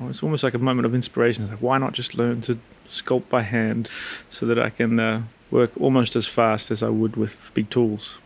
oh, 0.00 0.08
it's 0.08 0.22
almost 0.22 0.44
like 0.44 0.54
a 0.54 0.58
moment 0.58 0.86
of 0.86 0.94
inspiration. 0.94 1.48
Like, 1.48 1.60
why 1.60 1.78
not 1.78 1.92
just 1.92 2.14
learn 2.14 2.42
to 2.42 2.58
sculpt 2.90 3.28
by 3.28 3.42
hand 3.42 3.90
so 4.28 4.44
that 4.46 4.58
I 4.58 4.70
can 4.70 5.00
uh, 5.00 5.22
work 5.50 5.70
almost 5.80 6.16
as 6.16 6.26
fast 6.26 6.70
as 6.70 6.82
I 6.82 6.88
would 6.88 7.16
with 7.16 7.50
big 7.54 7.70
tools. 7.70 8.18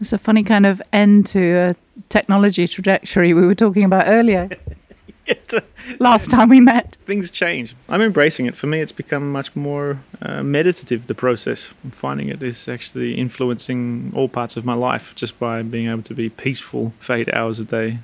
It's 0.00 0.12
a 0.12 0.18
funny 0.18 0.42
kind 0.42 0.66
of 0.66 0.82
end 0.92 1.26
to 1.26 1.40
a 1.40 1.74
technology 2.08 2.66
trajectory 2.66 3.32
we 3.32 3.46
were 3.46 3.54
talking 3.54 3.84
about 3.84 4.04
earlier. 4.06 4.50
Last 5.98 6.30
time 6.30 6.48
we 6.48 6.60
met. 6.60 6.96
Things 7.06 7.30
change. 7.30 7.74
I'm 7.88 8.02
embracing 8.02 8.46
it. 8.46 8.56
For 8.56 8.66
me, 8.66 8.80
it's 8.80 8.92
become 8.92 9.32
much 9.32 9.54
more 9.54 10.00
uh, 10.20 10.42
meditative, 10.42 11.06
the 11.06 11.14
process. 11.14 11.72
I'm 11.82 11.90
finding 11.90 12.28
it 12.28 12.42
is 12.42 12.68
actually 12.68 13.14
influencing 13.14 14.12
all 14.14 14.28
parts 14.28 14.56
of 14.56 14.64
my 14.64 14.74
life 14.74 15.14
just 15.14 15.38
by 15.38 15.62
being 15.62 15.88
able 15.88 16.02
to 16.02 16.14
be 16.14 16.28
peaceful 16.28 16.92
for 16.98 17.14
eight 17.14 17.32
hours 17.32 17.58
a 17.58 17.64
day. 17.64 17.98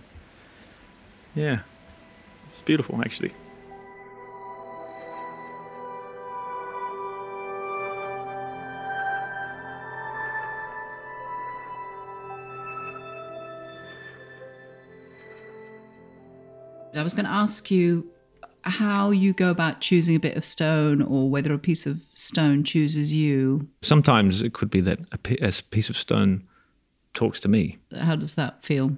Yeah, 1.34 1.60
it's 2.50 2.62
beautiful, 2.62 3.00
actually. 3.02 3.32
I 16.94 17.02
was 17.02 17.14
going 17.14 17.24
to 17.24 17.30
ask 17.30 17.70
you 17.70 18.10
how 18.62 19.10
you 19.10 19.32
go 19.32 19.50
about 19.50 19.80
choosing 19.80 20.14
a 20.16 20.20
bit 20.20 20.36
of 20.36 20.44
stone 20.44 21.00
or 21.00 21.30
whether 21.30 21.52
a 21.52 21.58
piece 21.58 21.86
of 21.86 22.02
stone 22.14 22.62
chooses 22.62 23.14
you. 23.14 23.68
Sometimes 23.82 24.42
it 24.42 24.52
could 24.52 24.70
be 24.70 24.80
that 24.82 24.98
a 25.12 25.18
piece 25.18 25.88
of 25.88 25.96
stone 25.96 26.46
talks 27.14 27.40
to 27.40 27.48
me. 27.48 27.78
How 27.98 28.16
does 28.16 28.34
that 28.34 28.64
feel? 28.64 28.96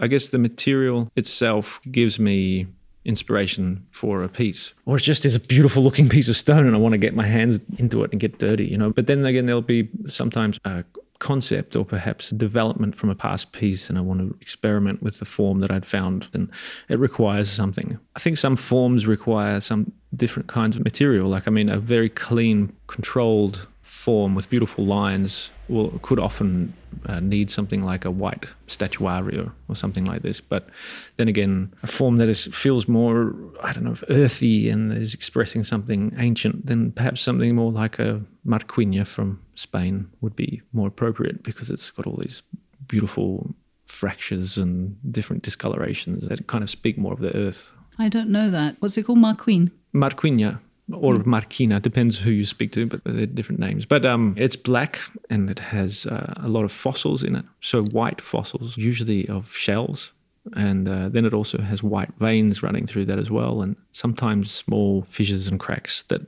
I 0.00 0.06
guess 0.06 0.28
the 0.28 0.38
material 0.38 1.10
itself 1.16 1.80
gives 1.90 2.18
me 2.18 2.66
inspiration 3.04 3.86
for 3.90 4.22
a 4.22 4.28
piece. 4.28 4.74
Or 4.86 4.96
it 4.96 5.02
just 5.02 5.24
is 5.24 5.34
a 5.34 5.40
beautiful 5.40 5.82
looking 5.82 6.08
piece 6.08 6.28
of 6.28 6.36
stone 6.36 6.66
and 6.66 6.74
I 6.74 6.78
want 6.78 6.92
to 6.92 6.98
get 6.98 7.14
my 7.14 7.26
hands 7.26 7.60
into 7.78 8.04
it 8.04 8.12
and 8.12 8.20
get 8.20 8.38
dirty, 8.38 8.64
you 8.64 8.78
know. 8.78 8.90
But 8.90 9.06
then 9.06 9.24
again, 9.24 9.46
there'll 9.46 9.60
be 9.60 9.88
sometimes 10.06 10.58
a 10.64 10.84
concept 11.22 11.76
or 11.76 11.84
perhaps 11.84 12.30
development 12.30 12.96
from 12.96 13.08
a 13.08 13.14
past 13.14 13.52
piece 13.52 13.88
and 13.88 13.96
I 13.96 14.00
want 14.00 14.20
to 14.20 14.36
experiment 14.40 15.02
with 15.02 15.18
the 15.18 15.24
form 15.24 15.60
that 15.60 15.70
I'd 15.70 15.86
found 15.86 16.26
and 16.34 16.50
it 16.88 16.98
requires 16.98 17.48
something. 17.48 17.96
I 18.16 18.18
think 18.18 18.38
some 18.38 18.56
forms 18.56 19.06
require 19.06 19.60
some 19.60 19.92
different 20.16 20.48
kinds 20.48 20.76
of 20.76 20.82
material. 20.82 21.28
Like, 21.28 21.46
I 21.46 21.52
mean, 21.52 21.68
a 21.68 21.78
very 21.78 22.08
clean, 22.08 22.72
controlled 22.88 23.68
form 23.82 24.34
with 24.34 24.50
beautiful 24.50 24.84
lines 24.84 25.50
will 25.72 25.98
could 26.02 26.18
often 26.18 26.74
uh, 27.06 27.20
need 27.20 27.50
something 27.50 27.82
like 27.82 28.04
a 28.04 28.10
white 28.10 28.46
statuary 28.66 29.38
or, 29.38 29.52
or 29.68 29.76
something 29.76 30.04
like 30.04 30.22
this. 30.22 30.40
But 30.40 30.68
then 31.16 31.28
again, 31.28 31.72
a 31.82 31.86
form 31.86 32.16
that 32.16 32.28
is 32.28 32.46
feels 32.46 32.86
more 32.86 33.34
I 33.62 33.72
don't 33.72 33.84
know 33.84 33.94
earthy 34.08 34.68
and 34.68 34.92
is 34.92 35.14
expressing 35.14 35.64
something 35.64 36.14
ancient, 36.18 36.66
then 36.66 36.92
perhaps 36.92 37.20
something 37.22 37.54
more 37.54 37.72
like 37.72 37.98
a 37.98 38.20
marquina 38.44 39.04
from 39.04 39.40
Spain 39.54 40.08
would 40.20 40.36
be 40.36 40.62
more 40.72 40.88
appropriate 40.88 41.42
because 41.42 41.70
it's 41.70 41.90
got 41.90 42.06
all 42.06 42.16
these 42.16 42.42
beautiful 42.86 43.54
fractures 43.86 44.56
and 44.56 44.96
different 45.12 45.42
discolorations 45.42 46.28
that 46.28 46.46
kind 46.46 46.64
of 46.64 46.70
speak 46.70 46.98
more 46.98 47.12
of 47.12 47.20
the 47.20 47.34
earth. 47.36 47.72
I 47.98 48.08
don't 48.08 48.30
know 48.30 48.50
that. 48.50 48.76
What's 48.80 48.96
it 48.96 49.04
called? 49.04 49.18
Marquine? 49.18 49.70
Marquina 49.92 50.60
or 50.90 51.14
mm. 51.14 51.26
Marquina, 51.26 51.80
depends 51.80 52.18
who 52.18 52.30
you 52.30 52.44
speak 52.44 52.72
to, 52.72 52.86
but 52.86 53.02
they're 53.04 53.26
different 53.26 53.60
names. 53.60 53.84
But 53.86 54.04
um, 54.04 54.34
it's 54.36 54.56
black 54.56 55.00
and 55.30 55.48
it 55.50 55.58
has 55.58 56.06
uh, 56.06 56.34
a 56.36 56.48
lot 56.48 56.64
of 56.64 56.72
fossils 56.72 57.22
in 57.22 57.36
it. 57.36 57.44
So 57.60 57.82
white 57.82 58.20
fossils, 58.20 58.76
usually 58.76 59.28
of 59.28 59.54
shells. 59.54 60.12
And 60.56 60.88
uh, 60.88 61.08
then 61.08 61.24
it 61.24 61.32
also 61.32 61.58
has 61.58 61.82
white 61.82 62.12
veins 62.18 62.62
running 62.62 62.84
through 62.84 63.04
that 63.04 63.18
as 63.18 63.30
well, 63.30 63.62
and 63.62 63.76
sometimes 63.92 64.50
small 64.50 65.06
fissures 65.08 65.46
and 65.46 65.60
cracks 65.60 66.02
that 66.08 66.22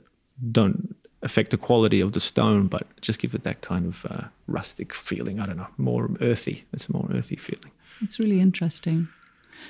don't 0.53 0.95
affect 1.21 1.51
the 1.51 1.57
quality 1.57 1.99
of 1.99 2.13
the 2.13 2.21
stone, 2.21 2.67
but 2.67 2.87
just 3.01 3.19
give 3.19 3.35
it 3.35 3.43
that 3.43 3.59
kind 3.59 3.87
of 3.87 4.05
uh, 4.09 4.23
rustic 4.47 4.93
feeling. 4.93 5.41
I 5.41 5.45
don't 5.47 5.57
know, 5.57 5.67
more 5.77 6.09
earthy. 6.21 6.63
It's 6.71 6.87
a 6.87 6.93
more 6.93 7.09
earthy 7.13 7.35
feeling. 7.35 7.71
It's 8.01 8.17
really 8.17 8.39
interesting. 8.39 9.09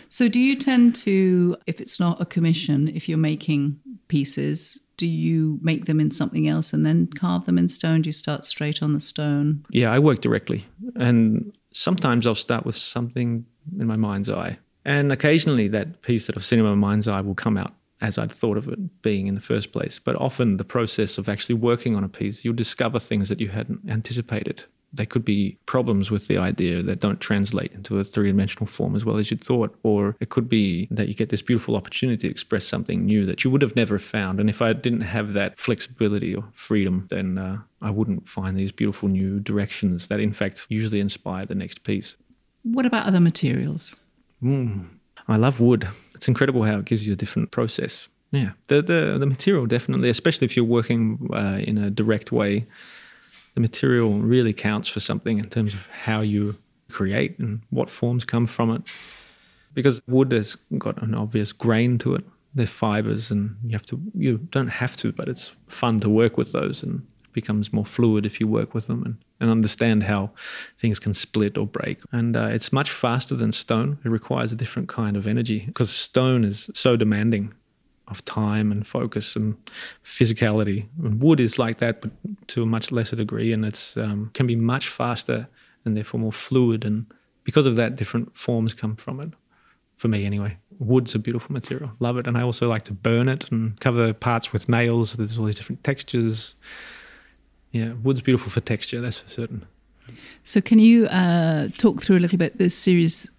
So, 0.10 0.28
do 0.28 0.40
you 0.40 0.56
tend 0.56 0.96
to, 0.96 1.58
if 1.68 1.80
it's 1.80 2.00
not 2.00 2.22
a 2.22 2.26
commission, 2.26 2.88
if 2.88 3.08
you're 3.10 3.18
making 3.18 3.80
pieces, 4.08 4.80
do 4.98 5.08
you 5.08 5.60
make 5.62 5.86
them 5.86 6.00
in 6.00 6.12
something 6.12 6.48
else 6.48 6.74
and 6.74 6.86
then 6.86 7.08
carve 7.08 7.46
them 7.46 7.58
in 7.58 7.68
stone? 7.68 8.02
Do 8.02 8.08
you 8.08 8.14
start 8.14 8.46
straight 8.46 8.82
on 8.82 8.94
the 8.94 9.02
stone? 9.02 9.66
Yeah, 9.70 9.92
I 9.92 10.00
work 10.00 10.22
directly. 10.22 10.66
And 10.96 11.54
sometimes 11.72 12.26
I'll 12.26 12.36
start 12.36 12.66
with 12.66 12.76
something 12.76 13.46
in 13.78 13.88
my 13.88 13.98
mind's 13.98 14.30
eye. 14.30 14.58
And 14.86 15.12
occasionally 15.12 15.68
that 15.70 16.02
piece 16.02 16.28
that 16.28 16.38
I've 16.38 16.46
seen 16.46 16.60
in 16.60 16.66
my 16.66 16.76
mind's 16.76 17.08
eye 17.08 17.22
will 17.22 17.36
come 17.36 17.58
out 17.58 17.74
as 18.02 18.18
I'd 18.18 18.32
thought 18.32 18.58
of 18.58 18.68
it 18.68 19.02
being 19.02 19.28
in 19.28 19.36
the 19.36 19.42
first 19.42 19.72
place. 19.72 20.00
But 20.00 20.16
often 20.18 20.58
the 20.58 20.64
process 20.64 21.18
of 21.18 21.28
actually 21.28 21.56
working 21.56 21.96
on 21.96 22.04
a 22.04 22.10
piece, 22.10 22.46
you'll 22.46 22.54
discover 22.54 23.00
things 23.00 23.30
that 23.30 23.40
you 23.40 23.50
hadn't 23.50 23.90
anticipated 23.90 24.64
there 24.96 25.06
could 25.06 25.26
be 25.26 25.58
problems 25.66 26.10
with 26.10 26.28
the 26.28 26.38
idea 26.38 26.82
that 26.82 27.00
don't 27.00 27.20
translate 27.20 27.72
into 27.74 28.00
a 28.00 28.04
three 28.04 28.30
dimensional 28.30 28.66
form 28.66 28.96
as 28.96 29.04
well 29.04 29.18
as 29.18 29.30
you'd 29.30 29.44
thought. 29.44 29.78
Or 29.84 30.16
it 30.20 30.30
could 30.30 30.50
be 30.50 30.88
that 30.92 31.08
you 31.08 31.14
get 31.14 31.30
this 31.30 31.42
beautiful 31.42 31.76
opportunity 31.76 32.28
to 32.28 32.32
express 32.32 32.66
something 32.66 33.06
new 33.06 33.26
that 33.26 33.44
you 33.44 33.52
would 33.52 33.62
have 33.62 33.76
never 33.76 34.00
found. 34.00 34.40
And 34.40 34.50
if 34.50 34.62
I 34.62 34.74
didn't 34.74 35.02
have 35.02 35.34
that 35.34 35.58
flexibility 35.58 36.34
or 36.36 36.46
freedom, 36.54 37.08
then 37.10 37.38
uh, 37.38 37.58
I 37.82 37.90
wouldn't 37.90 38.28
find 38.28 38.58
these 38.58 38.72
beautiful 38.72 39.10
new 39.10 39.40
directions 39.40 40.08
that, 40.08 40.20
in 40.20 40.34
fact, 40.34 40.66
usually 40.70 41.00
inspire 41.00 41.46
the 41.46 41.56
next 41.56 41.84
piece. 41.84 42.16
What 42.64 42.86
about 42.86 43.06
other 43.06 43.20
materials? 43.20 44.02
Mm, 44.42 44.88
I 45.28 45.38
love 45.38 45.60
wood. 45.60 45.88
It's 46.14 46.28
incredible 46.28 46.64
how 46.64 46.80
it 46.80 46.86
gives 46.86 47.06
you 47.06 47.14
a 47.14 47.16
different 47.16 47.52
process. 47.52 48.08
Yeah, 48.32 48.52
the 48.68 48.82
the, 48.82 49.18
the 49.20 49.26
material 49.26 49.66
definitely, 49.66 50.10
especially 50.10 50.46
if 50.46 50.58
you're 50.58 50.66
working 50.66 51.30
uh, 51.32 51.60
in 51.60 51.78
a 51.78 51.90
direct 51.90 52.32
way 52.32 52.66
the 53.56 53.62
material 53.62 54.20
really 54.20 54.54
counts 54.54 54.88
for 54.88 55.00
something 55.00 55.40
in 55.40 55.50
terms 55.50 55.74
of 55.74 55.80
how 55.88 56.22
you 56.22 56.56
create 56.92 57.40
and 57.40 57.62
what 57.72 57.90
forms 57.90 58.24
come 58.24 58.46
from 58.46 58.70
it. 58.72 58.82
Because 59.74 60.02
wood 60.08 60.32
has 60.32 60.56
got 60.78 61.02
an 61.02 61.16
obvious 61.16 61.52
grain 61.52 61.98
to 62.00 62.16
it. 62.16 62.24
They're 62.54 62.68
fibers, 62.68 63.32
and 63.32 63.58
you 63.66 63.72
have 63.72 63.86
to. 63.88 64.00
You 64.14 64.38
don't 64.38 64.70
have 64.70 64.96
to, 64.98 65.12
but 65.12 65.28
it's 65.28 65.52
fun 65.68 66.00
to 66.02 66.10
work 66.10 66.38
with 66.38 66.54
those, 66.54 66.84
and 66.84 67.06
becomes 67.34 67.74
more 67.74 67.86
fluid 67.86 68.26
if 68.26 68.40
you 68.40 68.48
work 68.48 68.74
with 68.74 68.88
them 68.88 69.04
and, 69.04 69.18
and 69.42 69.52
understand 69.52 70.04
how 70.04 70.32
things 70.80 70.98
can 70.98 71.14
split 71.14 71.58
or 71.58 71.68
break. 71.68 72.00
And 72.14 72.36
uh, 72.38 72.48
it's 72.52 72.72
much 72.72 72.90
faster 72.90 73.36
than 73.36 73.52
stone. 73.52 74.00
It 74.06 74.10
requires 74.10 74.54
a 74.54 74.56
different 74.56 74.88
kind 74.88 75.18
of 75.18 75.28
energy 75.28 75.66
because 75.66 75.90
stone 75.92 76.46
is 76.46 76.70
so 76.74 76.96
demanding 76.96 77.54
of 78.08 78.24
time 78.26 78.72
and 78.72 78.86
focus 78.86 79.36
and 79.36 79.56
physicality. 80.04 80.88
And 81.04 81.22
wood 81.22 81.40
is 81.40 81.58
like 81.58 81.80
that, 81.80 82.02
but 82.02 82.12
to 82.50 82.64
a 82.64 82.66
much 82.66 82.92
lesser 82.92 83.16
degree, 83.16 83.52
and 83.52 83.66
it's 83.66 83.98
um, 83.98 84.32
can 84.34 84.48
be 84.48 84.56
much 84.56 84.90
faster 84.90 85.48
and 85.84 85.96
therefore 85.96 86.20
more 86.20 86.34
fluid. 86.34 86.86
And 86.86 87.06
because 87.44 87.66
of 87.66 87.76
that, 87.76 87.96
different 87.96 88.36
forms 88.36 88.74
come 88.74 88.96
from 88.96 89.20
it. 89.20 89.32
For 89.96 90.08
me, 90.10 90.26
anyway, 90.26 90.58
wood's 90.80 91.16
a 91.16 91.20
beautiful 91.20 91.54
material. 91.54 91.92
Love 92.00 92.18
it, 92.18 92.28
and 92.28 92.38
I 92.38 92.42
also 92.42 92.68
like 92.68 92.84
to 92.84 92.94
burn 92.94 93.30
it 93.30 93.50
and 93.52 93.80
cover 93.80 94.14
parts 94.14 94.52
with 94.52 94.68
nails. 94.68 95.12
So 95.12 95.18
there's 95.18 95.38
all 95.38 95.46
these 95.46 95.56
different 95.56 95.84
textures. 95.84 96.56
Yeah, 97.72 97.94
wood's 98.04 98.22
beautiful 98.22 98.52
for 98.52 98.62
texture. 98.62 99.02
That's 99.02 99.20
for 99.20 99.30
certain. 99.30 99.66
So, 100.44 100.62
can 100.62 100.80
you 100.80 101.08
uh, 101.08 101.70
talk 101.78 102.02
through 102.02 102.18
a 102.18 102.20
little 102.20 102.38
bit 102.38 102.58
this 102.58 102.76
series 102.76 103.30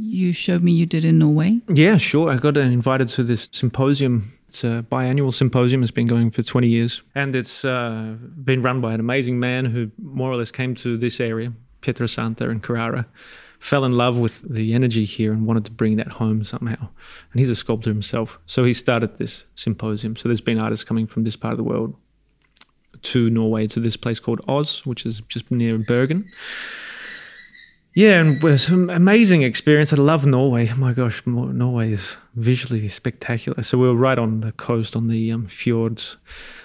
you 0.00 0.32
showed 0.32 0.62
me 0.62 0.72
you 0.72 0.86
did 0.86 1.04
in 1.04 1.18
Norway? 1.18 1.60
Yeah, 1.68 1.96
sure. 1.96 2.30
I 2.30 2.36
got 2.36 2.56
invited 2.56 3.08
to 3.08 3.24
this 3.24 3.48
symposium. 3.52 4.32
It's 4.48 4.64
a 4.64 4.84
biannual 4.90 5.34
symposium. 5.34 5.82
It's 5.82 5.90
been 5.90 6.06
going 6.06 6.30
for 6.30 6.42
20 6.42 6.68
years. 6.68 7.02
And 7.14 7.34
it's 7.34 7.64
uh, 7.64 8.16
been 8.42 8.62
run 8.62 8.80
by 8.80 8.94
an 8.94 9.00
amazing 9.00 9.38
man 9.38 9.64
who 9.66 9.90
more 10.02 10.30
or 10.30 10.36
less 10.36 10.50
came 10.50 10.74
to 10.76 10.96
this 10.96 11.20
area, 11.20 11.52
Pietrasanta 11.82 12.50
in 12.50 12.60
Carrara, 12.60 13.06
fell 13.58 13.84
in 13.84 13.92
love 13.92 14.18
with 14.18 14.42
the 14.48 14.74
energy 14.74 15.04
here 15.04 15.32
and 15.32 15.46
wanted 15.46 15.64
to 15.64 15.70
bring 15.70 15.96
that 15.96 16.08
home 16.08 16.44
somehow. 16.44 16.88
And 17.32 17.40
he's 17.40 17.48
a 17.48 17.56
sculptor 17.56 17.90
himself. 17.90 18.38
So 18.46 18.64
he 18.64 18.72
started 18.72 19.16
this 19.16 19.44
symposium. 19.54 20.16
So 20.16 20.28
there's 20.28 20.40
been 20.40 20.58
artists 20.58 20.84
coming 20.84 21.06
from 21.06 21.24
this 21.24 21.36
part 21.36 21.52
of 21.52 21.58
the 21.58 21.64
world 21.64 21.94
to 23.02 23.30
Norway 23.30 23.66
to 23.68 23.80
this 23.80 23.96
place 23.96 24.18
called 24.20 24.40
Os, 24.48 24.86
which 24.86 25.04
is 25.04 25.20
just 25.28 25.50
near 25.50 25.78
Bergen 25.78 26.30
yeah, 27.96 28.20
and 28.20 28.36
it 28.36 28.42
was 28.42 28.68
an 28.68 28.90
amazing 28.90 29.40
experience. 29.40 29.90
I 29.90 29.96
love 29.96 30.26
Norway. 30.26 30.68
Oh 30.70 30.76
my 30.76 30.92
gosh, 30.92 31.22
Norway 31.24 31.92
is 31.92 32.14
visually 32.34 32.86
spectacular. 32.90 33.62
So 33.62 33.78
we 33.78 33.86
were 33.86 33.96
right 33.96 34.18
on 34.18 34.42
the 34.42 34.52
coast, 34.52 34.94
on 34.94 35.08
the 35.08 35.32
um, 35.32 35.46
fjords. 35.46 36.18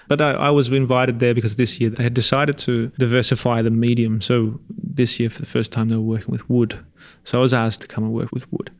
But 0.08 0.20
I, 0.20 0.32
I, 0.32 0.50
was 0.50 0.68
invited 0.68 1.20
there 1.20 1.32
because 1.34 1.56
this 1.56 1.80
year 1.80 1.88
they 1.88 2.02
had 2.02 2.12
decided 2.12 2.58
to 2.58 2.88
diversify 2.98 3.62
the 3.62 3.70
medium. 3.70 4.20
So 4.20 4.60
this 4.68 5.18
year, 5.18 5.30
for 5.30 5.38
the 5.38 5.46
first 5.46 5.72
time, 5.72 5.88
they 5.88 5.96
were 5.96 6.02
working 6.02 6.30
with 6.32 6.46
wood. 6.50 6.78
So 7.24 7.38
I 7.38 7.40
was 7.40 7.54
asked 7.54 7.80
to 7.80 7.86
come 7.86 8.04
and 8.04 8.12
work 8.12 8.30
with 8.30 8.44
wood. 8.52 8.70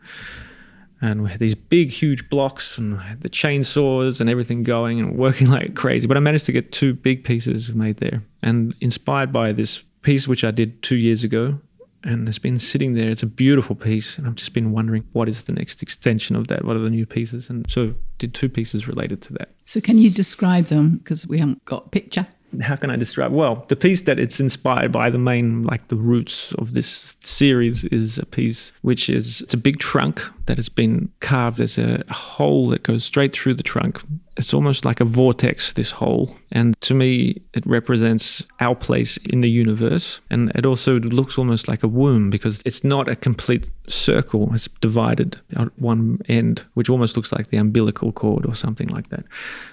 And 1.01 1.23
we 1.23 1.31
had 1.31 1.41
these 1.41 1.55
big, 1.55 1.91
huge 1.91 2.29
blocks 2.29 2.77
and 2.77 3.01
the 3.21 3.31
chainsaws 3.31 4.21
and 4.21 4.29
everything 4.29 4.63
going 4.63 5.01
and 5.01 5.17
working 5.17 5.47
like 5.51 5.75
crazy. 5.75 6.07
But 6.07 6.19
I 6.19 6.21
managed 6.21 6.45
to 6.47 6.53
get 6.53 6.71
two 6.71 6.93
big 6.93 7.25
pieces 7.25 7.73
made 7.73 7.97
there. 7.97 8.23
And 8.43 8.75
inspired 8.83 9.33
by 9.33 9.53
this 9.53 9.83
piece, 10.03 10.29
which 10.29 10.45
I 10.45 10.51
did 10.51 10.83
two 10.83 10.97
years 10.97 11.25
ago, 11.25 11.59
and 12.05 12.29
it's 12.29 12.39
been 12.39 12.59
sitting 12.59 12.95
there. 12.95 13.11
It's 13.11 13.23
a 13.23 13.27
beautiful 13.27 13.77
piece, 13.77 14.19
and 14.19 14.27
I've 14.27 14.35
just 14.35 14.53
been 14.53 14.73
wondering 14.73 15.05
what 15.13 15.29
is 15.29 15.45
the 15.45 15.53
next 15.53 15.83
extension 15.83 16.37
of 16.37 16.49
that. 16.49 16.65
What 16.65 16.77
are 16.77 16.81
the 16.81 16.91
new 16.91 17.07
pieces? 17.07 17.49
And 17.49 17.71
so 17.71 17.95
did 18.19 18.35
two 18.35 18.49
pieces 18.49 18.89
related 18.89 19.23
to 19.23 19.33
that. 19.35 19.51
So 19.65 19.81
can 19.81 19.99
you 19.99 20.11
describe 20.11 20.67
them 20.67 20.99
because 20.99 21.27
we 21.27 21.39
haven't 21.39 21.65
got 21.65 21.87
a 21.87 21.89
picture? 21.91 22.27
how 22.61 22.77
can 22.77 22.91
I 22.91 22.97
describe? 22.97 23.33
Well, 23.33 23.65
the 23.69 23.77
piece 23.77 24.03
that 24.03 24.19
it's 24.19 24.39
inspired 24.39 24.93
by, 24.93 25.09
the 25.09 25.19
main, 25.19 25.63
like 25.63 25.89
the 25.89 25.97
roots 25.97 26.53
of 26.59 26.75
this 26.75 27.17
series, 27.23 27.85
is 27.85 28.19
a 28.19 28.27
piece 28.27 28.73
which 28.83 29.09
is 29.09 29.41
it's 29.41 29.55
a 29.55 29.59
big 29.59 29.79
trunk 29.79 30.23
that 30.47 30.59
has 30.59 30.69
been 30.69 31.11
carved. 31.21 31.57
There's 31.59 31.79
a, 31.79 32.05
a 32.09 32.15
hole 32.15 32.69
that 32.69 32.83
goes 32.83 33.05
straight 33.05 33.33
through 33.33 33.55
the 33.55 33.63
trunk. 33.63 34.03
It's 34.37 34.55
almost 34.55 34.85
like 34.85 35.01
a 35.01 35.05
vortex, 35.05 35.75
this 35.75 35.91
hole. 35.91 36.37
And 36.53 36.75
to 36.81 36.95
me, 36.95 37.43
it 37.53 37.67
represents 37.67 38.43
our 38.61 38.75
place 38.75 39.19
in 39.19 39.43
the 39.43 39.51
universe. 39.51 40.21
And 40.31 40.51
it 40.55 40.65
also 40.65 41.01
looks 41.01 41.37
almost 41.37 41.69
like 41.69 41.83
a 41.83 41.89
womb 41.89 42.31
because 42.31 42.63
it's 42.65 42.83
not 42.83 43.09
a 43.09 43.17
complete 43.17 43.69
circle, 43.89 44.51
it's 44.55 44.69
divided 44.81 45.39
at 45.57 45.79
one 45.79 46.19
end, 46.29 46.65
which 46.75 46.89
almost 46.89 47.17
looks 47.17 47.33
like 47.33 47.49
the 47.49 47.59
umbilical 47.59 48.13
cord 48.13 48.47
or 48.47 48.55
something 48.55 48.89
like 48.89 49.09
that. 49.09 49.25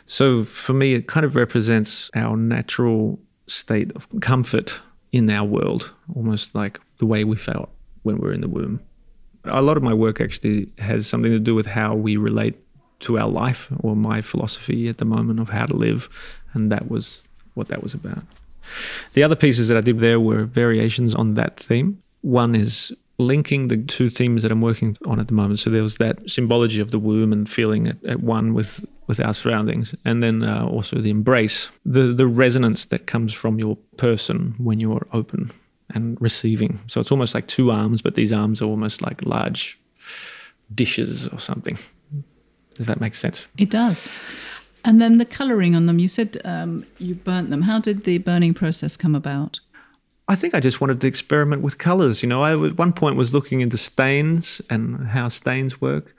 So 0.07 0.43
for 0.43 0.73
me, 0.73 0.93
it 0.93 1.07
kind 1.07 1.25
of 1.25 1.35
represents 1.35 2.11
our 2.13 2.35
natural 2.35 3.17
state 3.47 3.91
of 3.95 4.07
comfort 4.19 4.79
in 5.11 5.29
our 5.29 5.45
world, 5.45 5.91
almost 6.15 6.53
like 6.53 6.79
the 6.99 7.05
way 7.05 7.23
we 7.23 7.35
felt 7.35 7.69
when 8.03 8.17
we 8.17 8.21
we're 8.21 8.33
in 8.33 8.41
the 8.41 8.47
womb. 8.47 8.79
A 9.45 9.61
lot 9.61 9.77
of 9.77 9.83
my 9.83 9.93
work 9.93 10.19
actually 10.21 10.69
has 10.77 11.07
something 11.07 11.31
to 11.31 11.39
do 11.39 11.55
with 11.55 11.65
how 11.65 11.95
we 11.95 12.17
relate 12.17 12.55
to 13.01 13.19
our 13.19 13.29
life 13.29 13.71
or 13.79 13.95
my 13.95 14.21
philosophy 14.21 14.89
at 14.89 14.97
the 14.97 15.05
moment 15.05 15.39
of 15.39 15.49
how 15.49 15.65
to 15.65 15.75
live. 15.75 16.09
And 16.53 16.71
that 16.71 16.89
was 16.89 17.21
what 17.53 17.67
that 17.69 17.83
was 17.83 17.93
about. 17.93 18.23
The 19.13 19.23
other 19.23 19.35
pieces 19.35 19.67
that 19.67 19.77
I 19.77 19.81
did 19.81 19.99
there 19.99 20.19
were 20.19 20.43
variations 20.45 21.15
on 21.15 21.33
that 21.35 21.59
theme. 21.59 22.01
One 22.21 22.55
is 22.55 22.93
linking 23.19 23.67
the 23.67 23.77
two 23.77 24.09
themes 24.09 24.43
that 24.43 24.51
I'm 24.51 24.61
working 24.61 24.97
on 25.05 25.19
at 25.19 25.27
the 25.27 25.33
moment. 25.33 25.59
So 25.59 25.69
there 25.69 25.83
was 25.83 25.97
that 25.97 26.29
symbology 26.29 26.79
of 26.79 26.91
the 26.91 26.99
womb 26.99 27.33
and 27.33 27.49
feeling 27.49 27.87
at, 27.87 28.03
at 28.05 28.21
one 28.21 28.53
with, 28.53 28.83
with 29.07 29.19
our 29.19 29.33
surroundings, 29.33 29.93
and 30.05 30.23
then 30.23 30.43
uh, 30.43 30.65
also 30.65 30.97
the 30.97 31.09
embrace, 31.09 31.69
the 31.85 32.13
the 32.13 32.27
resonance 32.27 32.85
that 32.85 33.07
comes 33.07 33.33
from 33.33 33.59
your 33.59 33.77
person 33.97 34.55
when 34.57 34.79
you're 34.79 35.05
open 35.11 35.51
and 35.93 36.19
receiving. 36.21 36.79
So 36.87 37.01
it's 37.01 37.11
almost 37.11 37.33
like 37.33 37.47
two 37.47 37.71
arms, 37.71 38.01
but 38.01 38.15
these 38.15 38.31
arms 38.31 38.61
are 38.61 38.69
almost 38.69 39.01
like 39.01 39.25
large 39.25 39.77
dishes 40.73 41.27
or 41.27 41.39
something. 41.39 41.77
Does 42.79 42.87
that 42.87 43.01
make 43.01 43.13
sense? 43.13 43.45
It 43.57 43.69
does. 43.69 44.09
And 44.85 45.01
then 45.01 45.17
the 45.17 45.25
colouring 45.25 45.75
on 45.75 45.85
them, 45.85 45.99
you 45.99 46.07
said 46.07 46.37
um, 46.45 46.85
you 46.97 47.13
burnt 47.13 47.49
them. 47.49 47.63
How 47.63 47.79
did 47.79 48.05
the 48.05 48.19
burning 48.19 48.53
process 48.53 48.95
come 48.95 49.15
about? 49.15 49.59
I 50.29 50.35
think 50.35 50.53
I 50.53 50.59
just 50.59 50.79
wanted 50.79 51.01
to 51.01 51.07
experiment 51.07 51.63
with 51.63 51.79
colors. 51.79 52.21
You 52.21 52.29
know, 52.29 52.43
I 52.43 52.51
at 52.51 52.77
one 52.77 52.93
point 52.93 53.15
was 53.15 53.33
looking 53.33 53.61
into 53.61 53.77
stains 53.77 54.61
and 54.69 55.07
how 55.07 55.27
stains 55.27 55.81
work, 55.81 56.15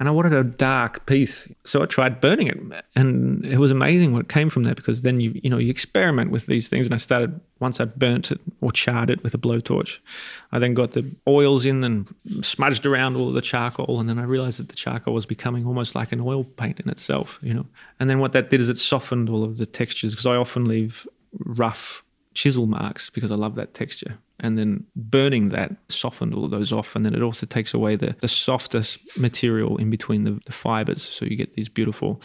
and 0.00 0.08
I 0.08 0.10
wanted 0.10 0.32
a 0.32 0.42
dark 0.42 1.06
piece. 1.06 1.48
So 1.64 1.80
I 1.80 1.86
tried 1.86 2.20
burning 2.20 2.48
it, 2.48 2.84
and 2.96 3.46
it 3.46 3.58
was 3.58 3.70
amazing 3.70 4.14
what 4.14 4.28
came 4.28 4.50
from 4.50 4.64
that 4.64 4.74
because 4.74 5.02
then 5.02 5.20
you 5.20 5.40
you 5.44 5.48
know 5.48 5.58
you 5.58 5.70
experiment 5.70 6.32
with 6.32 6.46
these 6.46 6.66
things. 6.66 6.86
And 6.86 6.94
I 6.94 6.96
started 6.96 7.40
once 7.60 7.78
I 7.78 7.84
burnt 7.84 8.32
it 8.32 8.40
or 8.60 8.72
charred 8.72 9.10
it 9.10 9.22
with 9.22 9.32
a 9.32 9.38
blowtorch, 9.38 9.98
I 10.50 10.58
then 10.58 10.74
got 10.74 10.90
the 10.90 11.08
oils 11.28 11.64
in 11.64 11.84
and 11.84 12.12
smudged 12.44 12.84
around 12.84 13.14
all 13.14 13.28
of 13.28 13.34
the 13.34 13.40
charcoal, 13.40 14.00
and 14.00 14.08
then 14.08 14.18
I 14.18 14.24
realized 14.24 14.58
that 14.58 14.70
the 14.70 14.74
charcoal 14.74 15.14
was 15.14 15.24
becoming 15.24 15.66
almost 15.66 15.94
like 15.94 16.10
an 16.10 16.20
oil 16.20 16.42
paint 16.42 16.80
in 16.80 16.90
itself. 16.90 17.38
You 17.42 17.54
know, 17.54 17.66
and 18.00 18.10
then 18.10 18.18
what 18.18 18.32
that 18.32 18.50
did 18.50 18.60
is 18.60 18.68
it 18.68 18.76
softened 18.78 19.30
all 19.30 19.44
of 19.44 19.58
the 19.58 19.66
textures 19.66 20.14
because 20.14 20.26
I 20.26 20.34
often 20.34 20.64
leave 20.64 21.06
rough 21.38 22.01
chisel 22.34 22.66
marks 22.66 23.10
because 23.10 23.30
I 23.30 23.34
love 23.34 23.54
that 23.56 23.74
texture. 23.74 24.18
And 24.40 24.58
then 24.58 24.84
burning 24.96 25.50
that 25.50 25.72
softened 25.88 26.34
all 26.34 26.44
of 26.44 26.50
those 26.50 26.72
off. 26.72 26.96
And 26.96 27.06
then 27.06 27.14
it 27.14 27.22
also 27.22 27.46
takes 27.46 27.72
away 27.72 27.94
the, 27.94 28.16
the 28.20 28.28
softest 28.28 28.98
material 29.18 29.76
in 29.76 29.88
between 29.88 30.24
the, 30.24 30.40
the 30.46 30.52
fibers. 30.52 31.02
So 31.02 31.24
you 31.24 31.36
get 31.36 31.54
these 31.54 31.68
beautiful 31.68 32.20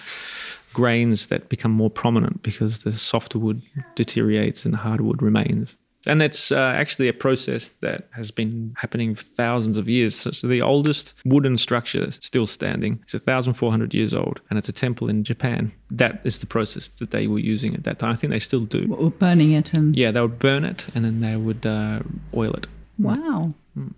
grains 0.74 1.28
that 1.28 1.50
become 1.50 1.72
more 1.72 1.90
prominent 1.90 2.42
because 2.42 2.84
the 2.84 2.92
softer 2.92 3.38
wood 3.38 3.62
deteriorates 3.96 4.66
and 4.66 4.74
the 4.74 4.80
harder 4.80 5.04
wood 5.04 5.22
remains. 5.22 5.76
And 6.08 6.22
that's 6.22 6.52
uh, 6.52 6.74
actually 6.76 7.08
a 7.08 7.14
process 7.14 7.70
that 7.82 8.08
has 8.12 8.32
been 8.32 8.76
happening 8.78 9.14
for 9.14 9.24
thousands 9.24 9.78
of 9.78 9.88
years. 9.90 10.16
So, 10.16 10.32
so 10.32 10.48
the 10.48 10.62
oldest 10.62 11.14
wooden 11.26 11.58
structure 11.58 12.10
still 12.12 12.48
standing 12.48 13.04
is 13.08 13.14
1,400 13.14 13.94
years 13.94 14.14
old, 14.14 14.40
and 14.50 14.58
it's 14.58 14.70
a 14.70 14.74
temple 14.74 15.10
in 15.10 15.24
Japan. 15.24 15.72
That 15.92 16.22
is 16.24 16.40
the 16.40 16.46
process 16.46 16.88
that 16.88 17.12
they 17.12 17.28
were 17.28 17.40
using 17.40 17.76
at 17.76 17.84
that 17.84 18.00
time. 18.00 18.12
I 18.12 18.16
think 18.16 18.32
they 18.32 18.40
still 18.40 18.62
do. 18.62 18.94
Or 18.98 19.12
burning 19.12 19.52
it 19.52 19.74
and. 19.74 19.96
Yeah, 19.96 20.12
they 20.12 20.22
would 20.22 20.40
burn 20.40 20.64
it 20.64 20.88
and 20.96 21.04
then 21.06 21.20
they 21.20 21.36
would 21.36 21.66
uh, 21.66 22.00
oil 22.36 22.54
it. 22.54 22.68
Wow. 22.98 23.54
Mm. 23.78 23.94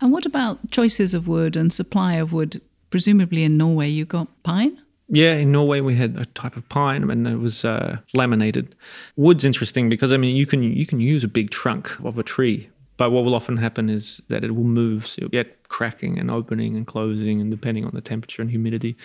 And 0.00 0.12
what 0.12 0.26
about 0.26 0.70
choices 0.70 1.14
of 1.14 1.28
wood 1.28 1.56
and 1.56 1.72
supply 1.72 2.14
of 2.14 2.32
wood? 2.32 2.60
Presumably 2.90 3.44
in 3.44 3.56
Norway, 3.56 3.88
you 3.88 4.04
got 4.04 4.28
pine? 4.42 4.80
Yeah, 5.08 5.34
in 5.34 5.52
Norway 5.52 5.80
we 5.80 5.94
had 5.94 6.16
a 6.16 6.24
type 6.24 6.56
of 6.56 6.68
pine, 6.68 7.08
and 7.10 7.28
it 7.28 7.36
was 7.36 7.64
uh, 7.64 7.98
laminated. 8.14 8.74
Wood's 9.14 9.44
interesting 9.44 9.88
because 9.88 10.12
I 10.12 10.16
mean 10.16 10.36
you 10.36 10.46
can 10.46 10.62
you 10.62 10.86
can 10.86 11.00
use 11.00 11.22
a 11.22 11.28
big 11.28 11.50
trunk 11.50 11.96
of 12.04 12.18
a 12.18 12.22
tree, 12.22 12.68
but 12.96 13.10
what 13.10 13.24
will 13.24 13.34
often 13.34 13.56
happen 13.56 13.88
is 13.88 14.20
that 14.28 14.42
it 14.42 14.56
will 14.56 14.64
move. 14.64 15.06
So 15.06 15.20
you'll 15.20 15.30
get 15.30 15.68
cracking 15.68 16.18
and 16.18 16.30
opening 16.30 16.76
and 16.76 16.86
closing, 16.86 17.40
and 17.40 17.50
depending 17.50 17.84
on 17.84 17.92
the 17.94 18.00
temperature 18.00 18.42
and 18.42 18.50
humidity. 18.50 18.96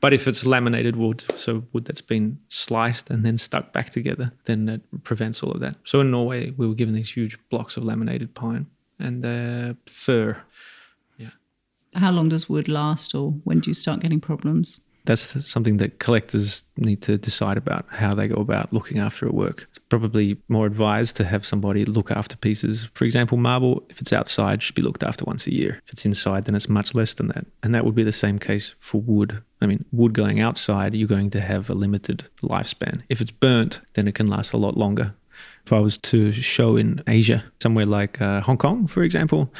But 0.00 0.12
if 0.12 0.28
it's 0.28 0.46
laminated 0.46 0.96
wood, 0.96 1.24
so 1.36 1.64
wood 1.72 1.84
that's 1.84 2.00
been 2.00 2.38
sliced 2.48 3.10
and 3.10 3.24
then 3.24 3.36
stuck 3.36 3.72
back 3.72 3.90
together, 3.90 4.32
then 4.44 4.68
it 4.68 4.80
prevents 5.02 5.42
all 5.42 5.50
of 5.50 5.60
that. 5.60 5.74
So 5.84 6.00
in 6.00 6.10
Norway, 6.10 6.52
we 6.56 6.68
were 6.68 6.74
given 6.74 6.94
these 6.94 7.10
huge 7.10 7.36
blocks 7.50 7.76
of 7.76 7.82
laminated 7.82 8.32
pine 8.34 8.66
and 9.00 9.26
uh, 9.26 9.74
fir. 9.86 10.40
Yeah. 11.18 11.30
How 11.94 12.12
long 12.12 12.28
does 12.28 12.48
wood 12.48 12.68
last, 12.68 13.14
or 13.14 13.32
when 13.42 13.58
do 13.58 13.70
you 13.70 13.74
start 13.74 14.00
getting 14.00 14.20
problems? 14.20 14.80
That's 15.08 15.48
something 15.48 15.78
that 15.78 16.00
collectors 16.00 16.64
need 16.76 17.00
to 17.00 17.16
decide 17.16 17.56
about 17.56 17.86
how 17.88 18.14
they 18.14 18.28
go 18.28 18.36
about 18.36 18.74
looking 18.74 18.98
after 18.98 19.26
a 19.26 19.32
work. 19.32 19.66
It's 19.70 19.78
probably 19.78 20.36
more 20.48 20.66
advised 20.66 21.16
to 21.16 21.24
have 21.24 21.46
somebody 21.46 21.86
look 21.86 22.10
after 22.10 22.36
pieces. 22.36 22.90
For 22.92 23.06
example, 23.06 23.38
marble, 23.38 23.82
if 23.88 24.02
it's 24.02 24.12
outside, 24.12 24.62
should 24.62 24.74
be 24.74 24.82
looked 24.82 25.02
after 25.02 25.24
once 25.24 25.46
a 25.46 25.54
year. 25.54 25.80
If 25.86 25.94
it's 25.94 26.04
inside, 26.04 26.44
then 26.44 26.54
it's 26.54 26.68
much 26.68 26.94
less 26.94 27.14
than 27.14 27.28
that. 27.28 27.46
And 27.62 27.74
that 27.74 27.86
would 27.86 27.94
be 27.94 28.02
the 28.02 28.12
same 28.12 28.38
case 28.38 28.74
for 28.80 29.00
wood. 29.00 29.42
I 29.62 29.66
mean, 29.66 29.82
wood 29.92 30.12
going 30.12 30.40
outside, 30.40 30.94
you're 30.94 31.08
going 31.08 31.30
to 31.30 31.40
have 31.40 31.70
a 31.70 31.74
limited 31.74 32.28
lifespan. 32.42 33.02
If 33.08 33.22
it's 33.22 33.30
burnt, 33.30 33.80
then 33.94 34.08
it 34.08 34.14
can 34.14 34.26
last 34.26 34.52
a 34.52 34.58
lot 34.58 34.76
longer. 34.76 35.14
If 35.64 35.72
I 35.72 35.80
was 35.80 35.96
to 35.98 36.32
show 36.32 36.76
in 36.76 37.02
Asia, 37.06 37.42
somewhere 37.62 37.86
like 37.86 38.20
uh, 38.20 38.42
Hong 38.42 38.58
Kong, 38.58 38.86
for 38.86 39.02
example, 39.02 39.52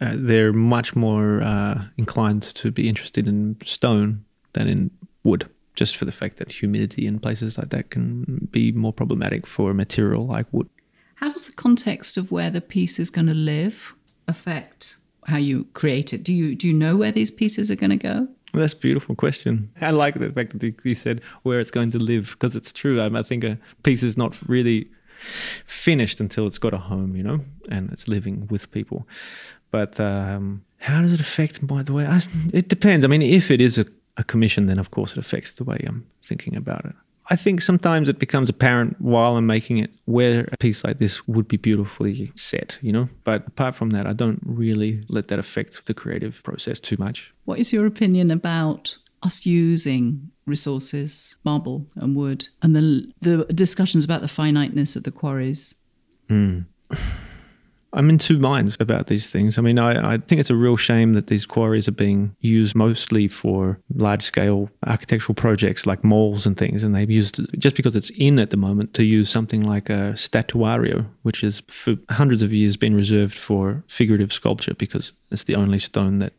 uh, 0.00 0.14
they're 0.16 0.52
much 0.52 0.96
more 0.96 1.42
uh, 1.42 1.82
inclined 1.98 2.42
to 2.54 2.70
be 2.70 2.88
interested 2.88 3.28
in 3.28 3.56
stone 3.64 4.24
than 4.54 4.68
in 4.68 4.90
wood, 5.22 5.48
just 5.74 5.96
for 5.96 6.04
the 6.04 6.12
fact 6.12 6.38
that 6.38 6.50
humidity 6.50 7.06
in 7.06 7.18
places 7.20 7.58
like 7.58 7.70
that 7.70 7.90
can 7.90 8.48
be 8.50 8.72
more 8.72 8.92
problematic 8.92 9.46
for 9.46 9.70
a 9.70 9.74
material 9.74 10.26
like 10.26 10.46
wood. 10.52 10.68
How 11.16 11.30
does 11.30 11.46
the 11.46 11.52
context 11.52 12.16
of 12.16 12.32
where 12.32 12.50
the 12.50 12.60
piece 12.60 12.98
is 12.98 13.10
going 13.10 13.28
to 13.28 13.34
live 13.34 13.94
affect 14.26 14.96
how 15.26 15.36
you 15.36 15.64
create 15.74 16.12
it? 16.12 16.22
Do 16.22 16.32
you 16.32 16.54
do 16.54 16.66
you 16.66 16.74
know 16.74 16.96
where 16.96 17.12
these 17.12 17.30
pieces 17.30 17.70
are 17.70 17.76
going 17.76 17.90
to 17.90 17.96
go? 17.96 18.28
Well, 18.52 18.60
that's 18.60 18.72
a 18.72 18.76
beautiful 18.76 19.16
question. 19.16 19.70
I 19.80 19.90
like 19.90 20.14
the 20.14 20.30
fact 20.30 20.58
that 20.58 20.84
you 20.84 20.94
said 20.94 21.20
where 21.42 21.58
it's 21.58 21.72
going 21.72 21.90
to 21.90 21.98
live 21.98 22.30
because 22.30 22.54
it's 22.54 22.72
true. 22.72 23.00
I, 23.00 23.06
I 23.18 23.22
think 23.22 23.42
a 23.42 23.58
piece 23.82 24.04
is 24.04 24.16
not 24.16 24.36
really 24.48 24.88
finished 25.66 26.20
until 26.20 26.46
it's 26.46 26.58
got 26.58 26.72
a 26.72 26.78
home, 26.78 27.16
you 27.16 27.22
know, 27.22 27.40
and 27.68 27.90
it's 27.90 28.06
living 28.06 28.46
with 28.50 28.70
people. 28.70 29.08
But 29.72 29.98
um, 29.98 30.64
how 30.78 31.02
does 31.02 31.12
it 31.12 31.20
affect, 31.20 31.66
by 31.66 31.82
the 31.82 31.92
way? 31.92 32.06
I, 32.06 32.20
it 32.52 32.68
depends. 32.68 33.04
I 33.04 33.08
mean, 33.08 33.22
if 33.22 33.50
it 33.50 33.60
is 33.60 33.76
a 33.76 33.86
a 34.16 34.24
commission, 34.24 34.66
then 34.66 34.78
of 34.78 34.90
course 34.90 35.12
it 35.12 35.18
affects 35.18 35.52
the 35.54 35.64
way 35.64 35.82
I'm 35.86 36.06
thinking 36.22 36.56
about 36.56 36.84
it. 36.84 36.94
I 37.30 37.36
think 37.36 37.62
sometimes 37.62 38.08
it 38.10 38.18
becomes 38.18 38.50
apparent 38.50 39.00
while 39.00 39.36
I'm 39.36 39.46
making 39.46 39.78
it 39.78 39.90
where 40.04 40.46
a 40.52 40.58
piece 40.58 40.84
like 40.84 40.98
this 40.98 41.26
would 41.26 41.48
be 41.48 41.56
beautifully 41.56 42.30
set, 42.36 42.78
you 42.82 42.92
know? 42.92 43.08
But 43.24 43.46
apart 43.46 43.74
from 43.74 43.90
that, 43.90 44.06
I 44.06 44.12
don't 44.12 44.40
really 44.44 45.02
let 45.08 45.28
that 45.28 45.38
affect 45.38 45.86
the 45.86 45.94
creative 45.94 46.42
process 46.42 46.78
too 46.78 46.96
much. 46.98 47.32
What 47.46 47.58
is 47.58 47.72
your 47.72 47.86
opinion 47.86 48.30
about 48.30 48.98
us 49.22 49.46
using 49.46 50.30
resources, 50.46 51.36
marble 51.44 51.86
and 51.96 52.14
wood, 52.14 52.48
and 52.60 52.76
the, 52.76 53.10
the 53.20 53.44
discussions 53.46 54.04
about 54.04 54.20
the 54.20 54.28
finiteness 54.28 54.94
of 54.94 55.04
the 55.04 55.10
quarries? 55.10 55.74
Mm. 56.28 56.66
I'm 57.94 58.10
in 58.10 58.18
two 58.18 58.38
minds 58.38 58.76
about 58.80 59.06
these 59.06 59.28
things. 59.28 59.56
I 59.56 59.62
mean, 59.62 59.78
I, 59.78 60.14
I, 60.14 60.18
think 60.18 60.40
it's 60.40 60.50
a 60.50 60.56
real 60.56 60.76
shame 60.76 61.14
that 61.14 61.28
these 61.28 61.46
quarries 61.46 61.86
are 61.86 61.92
being 61.92 62.34
used 62.40 62.74
mostly 62.74 63.28
for 63.28 63.78
large 63.94 64.22
scale 64.22 64.68
architectural 64.86 65.34
projects 65.34 65.86
like 65.86 66.02
malls 66.02 66.44
and 66.44 66.56
things. 66.56 66.82
And 66.82 66.94
they've 66.94 67.10
used, 67.10 67.40
just 67.58 67.76
because 67.76 67.94
it's 67.94 68.10
in 68.10 68.38
at 68.40 68.50
the 68.50 68.56
moment, 68.56 68.94
to 68.94 69.04
use 69.04 69.30
something 69.30 69.62
like 69.62 69.88
a 69.90 70.12
statuario, 70.14 71.06
which 71.22 71.42
has 71.42 71.62
for 71.68 71.96
hundreds 72.10 72.42
of 72.42 72.52
years 72.52 72.76
been 72.76 72.96
reserved 72.96 73.36
for 73.36 73.84
figurative 73.86 74.32
sculpture 74.32 74.74
because 74.74 75.12
it's 75.30 75.44
the 75.44 75.54
only 75.54 75.78
stone 75.78 76.18
that 76.18 76.32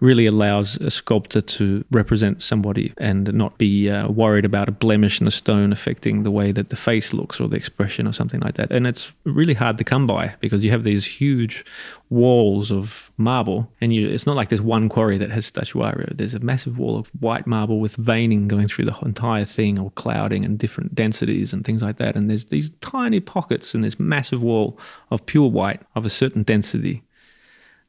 really 0.00 0.26
allows 0.26 0.76
a 0.78 0.90
sculptor 0.90 1.40
to 1.40 1.84
represent 1.90 2.42
somebody 2.42 2.92
and 2.98 3.32
not 3.34 3.58
be 3.58 3.90
uh, 3.90 4.08
worried 4.08 4.44
about 4.44 4.68
a 4.68 4.72
blemish 4.72 5.20
in 5.20 5.26
the 5.26 5.30
stone 5.30 5.72
affecting 5.72 6.22
the 6.22 6.30
way 6.30 6.52
that 6.52 6.70
the 6.70 6.76
face 6.76 7.12
looks 7.12 7.40
or 7.40 7.48
the 7.48 7.56
expression 7.56 8.06
or 8.06 8.12
something 8.12 8.40
like 8.40 8.54
that. 8.54 8.70
And 8.70 8.86
it's 8.86 9.12
really 9.24 9.54
hard 9.54 9.78
to 9.78 9.84
come 9.84 10.06
by 10.06 10.34
because 10.40 10.64
you 10.64 10.70
have 10.70 10.84
these 10.84 11.04
huge 11.04 11.64
walls 12.08 12.72
of 12.72 13.12
marble 13.18 13.70
and 13.80 13.94
you 13.94 14.08
it's 14.08 14.26
not 14.26 14.34
like 14.34 14.48
there's 14.48 14.60
one 14.60 14.88
quarry 14.88 15.16
that 15.16 15.30
has 15.30 15.48
statuario 15.48 16.08
there's 16.16 16.34
a 16.34 16.40
massive 16.40 16.76
wall 16.76 16.98
of 16.98 17.06
white 17.20 17.46
marble 17.46 17.78
with 17.78 17.94
veining 17.94 18.48
going 18.48 18.66
through 18.66 18.84
the 18.84 18.98
entire 19.02 19.44
thing 19.44 19.78
or 19.78 19.92
clouding 19.92 20.44
and 20.44 20.58
different 20.58 20.92
densities 20.92 21.52
and 21.52 21.64
things 21.64 21.82
like 21.82 21.98
that. 21.98 22.16
And 22.16 22.28
there's 22.28 22.46
these 22.46 22.70
tiny 22.80 23.20
pockets 23.20 23.74
in 23.74 23.82
this 23.82 24.00
massive 24.00 24.42
wall 24.42 24.78
of 25.10 25.24
pure 25.24 25.48
white 25.48 25.82
of 25.94 26.04
a 26.04 26.10
certain 26.10 26.42
density 26.42 27.02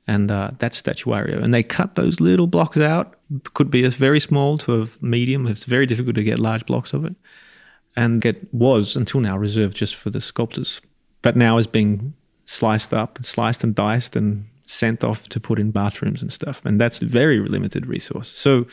and 0.08 0.32
uh, 0.32 0.52
that's 0.60 0.82
statuario. 0.82 1.42
And 1.42 1.54
they 1.54 1.64
cut 1.64 1.96
those 1.96 2.20
little 2.20 2.48
blocks 2.48 2.78
out. 2.78 3.16
Could 3.54 3.72
be 3.72 3.84
as 3.84 3.96
very 3.96 4.20
small 4.20 4.58
to 4.60 4.84
a 4.84 4.88
medium. 5.06 5.48
It's 5.48 5.66
very 5.66 5.86
difficult 5.86 6.16
to 6.16 6.24
get 6.24 6.40
large 6.40 6.66
blocks 6.66 6.94
of 6.94 7.06
it, 7.06 7.16
and 7.96 8.26
it 8.26 8.54
was 8.54 8.96
until 8.96 9.22
now 9.22 9.38
reserved 9.38 9.76
just 9.76 9.96
for 9.96 10.10
the 10.10 10.22
sculptors, 10.22 10.82
but 11.22 11.36
now 11.36 11.58
is 11.58 11.68
being 11.68 12.14
sliced 12.46 12.94
up, 12.94 13.20
sliced 13.24 13.64
and 13.64 13.76
diced, 13.76 14.16
and 14.16 14.46
sent 14.66 15.04
off 15.04 15.30
to 15.30 15.40
put 15.40 15.60
in 15.60 15.72
bathrooms 15.72 16.22
and 16.22 16.32
stuff. 16.32 16.62
And 16.66 16.80
that's 16.80 17.02
a 17.02 17.06
very 17.06 17.40
limited 17.40 17.86
resource. 17.86 18.30
So. 18.30 18.66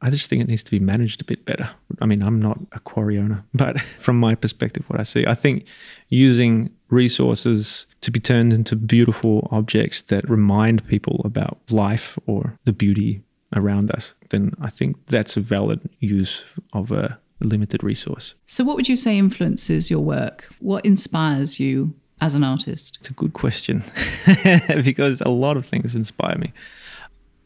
I 0.00 0.10
just 0.10 0.28
think 0.28 0.42
it 0.42 0.48
needs 0.48 0.62
to 0.62 0.70
be 0.70 0.78
managed 0.78 1.20
a 1.20 1.24
bit 1.24 1.44
better. 1.44 1.68
I 2.00 2.06
mean, 2.06 2.22
I'm 2.22 2.40
not 2.40 2.58
a 2.72 2.80
quarry 2.80 3.18
owner, 3.18 3.44
but 3.54 3.80
from 3.98 4.18
my 4.18 4.34
perspective, 4.34 4.84
what 4.88 5.00
I 5.00 5.02
see, 5.02 5.26
I 5.26 5.34
think 5.34 5.66
using 6.08 6.70
resources 6.90 7.86
to 8.00 8.10
be 8.10 8.20
turned 8.20 8.52
into 8.52 8.76
beautiful 8.76 9.48
objects 9.50 10.02
that 10.02 10.28
remind 10.28 10.86
people 10.86 11.20
about 11.24 11.58
life 11.70 12.18
or 12.26 12.56
the 12.64 12.72
beauty 12.72 13.22
around 13.54 13.90
us, 13.90 14.12
then 14.30 14.52
I 14.60 14.70
think 14.70 14.96
that's 15.06 15.36
a 15.36 15.40
valid 15.40 15.88
use 16.00 16.44
of 16.72 16.92
a 16.92 17.18
limited 17.40 17.82
resource. 17.82 18.34
So, 18.46 18.64
what 18.64 18.76
would 18.76 18.88
you 18.88 18.96
say 18.96 19.18
influences 19.18 19.90
your 19.90 20.00
work? 20.00 20.48
What 20.60 20.84
inspires 20.84 21.58
you 21.58 21.94
as 22.20 22.34
an 22.34 22.44
artist? 22.44 22.98
It's 23.00 23.10
a 23.10 23.14
good 23.14 23.32
question 23.32 23.84
because 24.82 25.20
a 25.22 25.30
lot 25.30 25.56
of 25.56 25.64
things 25.64 25.96
inspire 25.96 26.36
me. 26.36 26.52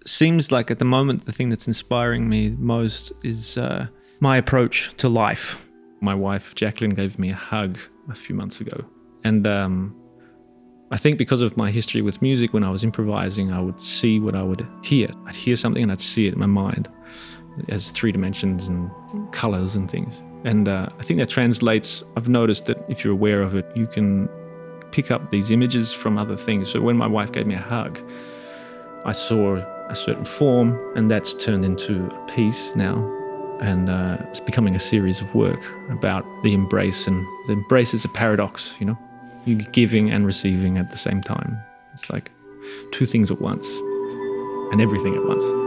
Seems 0.07 0.51
like 0.51 0.71
at 0.71 0.79
the 0.79 0.85
moment, 0.85 1.27
the 1.27 1.33
thing 1.33 1.49
that's 1.49 1.67
inspiring 1.67 2.29
me 2.29 2.51
most 2.59 3.13
is 3.23 3.57
uh, 3.57 3.87
my 4.21 4.37
approach 4.37 4.93
to 4.99 5.09
life. 5.09 5.65
My 6.01 6.15
wife, 6.15 6.55
Jacqueline, 6.55 6.95
gave 6.95 7.19
me 7.19 7.31
a 7.31 7.35
hug 7.35 7.79
a 8.11 8.15
few 8.15 8.35
months 8.35 8.61
ago. 8.61 8.85
And 9.23 9.47
um, 9.47 9.95
I 10.91 10.97
think 10.97 11.19
because 11.19 11.43
of 11.43 11.57
my 11.57 11.71
history 11.71 12.03
with 12.03 12.21
music, 12.21 12.53
when 12.53 12.65
I 12.65 12.71
was 12.71 12.83
improvising, 12.83 13.53
I 13.53 13.61
would 13.61 13.81
see 13.81 14.19
what 14.19 14.35
I 14.35 14.43
would 14.43 14.67
hear. 14.83 15.09
I'd 15.27 15.37
hear 15.37 15.55
something 15.55 15.83
and 15.83 15.93
I'd 15.93 16.01
see 16.01 16.27
it 16.27 16.35
in 16.35 16.41
my 16.41 16.47
mind. 16.47 16.89
as 17.69 17.91
three 17.91 18.13
dimensions 18.13 18.69
and 18.69 18.91
colors 19.33 19.75
and 19.75 19.91
things. 19.91 20.21
And 20.45 20.69
uh, 20.69 20.89
I 20.99 21.03
think 21.05 21.19
that 21.21 21.29
translates. 21.29 22.03
I've 22.17 22.29
noticed 22.29 22.67
that 22.67 22.85
if 22.89 23.05
you're 23.05 23.13
aware 23.13 23.43
of 23.43 23.55
it, 23.55 23.67
you 23.75 23.87
can 23.87 24.29
pick 24.91 25.11
up 25.11 25.31
these 25.31 25.51
images 25.51 25.93
from 25.93 26.19
other 26.19 26.37
things. 26.37 26.71
So 26.71 26.81
when 26.81 26.97
my 26.97 27.07
wife 27.07 27.33
gave 27.33 27.47
me 27.47 27.55
a 27.55 27.61
hug, 27.61 27.99
I 29.05 29.13
saw 29.13 29.57
a 29.93 29.95
certain 29.95 30.25
form, 30.25 30.79
and 30.97 31.11
that's 31.11 31.35
turned 31.35 31.65
into 31.65 32.07
a 32.07 32.27
piece 32.27 32.75
now. 32.75 32.97
And 33.61 33.89
uh, 33.89 34.17
it's 34.29 34.41
becoming 34.41 34.75
a 34.75 34.81
series 34.81 35.21
of 35.21 35.35
work 35.35 35.63
about 35.91 36.25
the 36.43 36.53
embrace. 36.53 37.07
And 37.07 37.25
the 37.47 37.53
embrace 37.53 37.95
is 37.95 38.05
a 38.05 38.09
paradox, 38.09 38.75
you 38.81 38.87
know? 38.87 38.99
You're 39.45 39.59
giving 39.73 40.11
and 40.11 40.27
receiving 40.27 40.79
at 40.79 40.91
the 40.91 40.97
same 40.97 41.21
time. 41.21 41.61
It's 41.93 42.11
like 42.11 42.31
two 42.91 43.07
things 43.07 43.31
at 43.31 43.41
once 43.41 43.69
and 44.73 44.81
everything 44.81 45.15
at 45.15 45.25
once. 45.25 45.62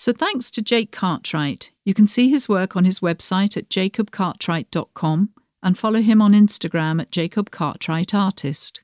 So 0.00 0.14
thanks 0.14 0.50
to 0.52 0.62
Jake 0.62 0.92
Cartwright. 0.92 1.72
You 1.84 1.92
can 1.92 2.06
see 2.06 2.30
his 2.30 2.48
work 2.48 2.74
on 2.74 2.86
his 2.86 3.00
website 3.00 3.54
at 3.58 3.68
jacobcartwright.com 3.68 5.28
and 5.62 5.78
follow 5.78 6.00
him 6.00 6.22
on 6.22 6.32
Instagram 6.32 7.02
at 7.02 7.10
jacobcartwrightartist. 7.10 8.78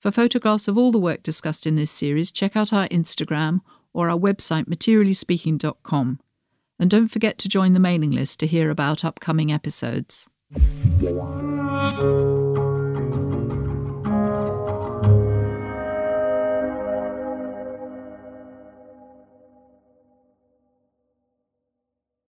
For 0.00 0.10
photographs 0.10 0.66
of 0.66 0.78
all 0.78 0.90
the 0.90 0.98
work 0.98 1.22
discussed 1.22 1.66
in 1.66 1.74
this 1.74 1.90
series, 1.90 2.32
check 2.32 2.56
out 2.56 2.72
our 2.72 2.88
Instagram 2.88 3.60
or 3.92 4.08
our 4.08 4.18
website 4.18 4.64
materiallyspeaking.com. 4.64 6.18
And 6.78 6.90
don't 6.90 7.08
forget 7.08 7.36
to 7.40 7.48
join 7.50 7.74
the 7.74 7.78
mailing 7.78 8.12
list 8.12 8.40
to 8.40 8.46
hear 8.46 8.70
about 8.70 9.04
upcoming 9.04 9.52
episodes. 9.52 10.30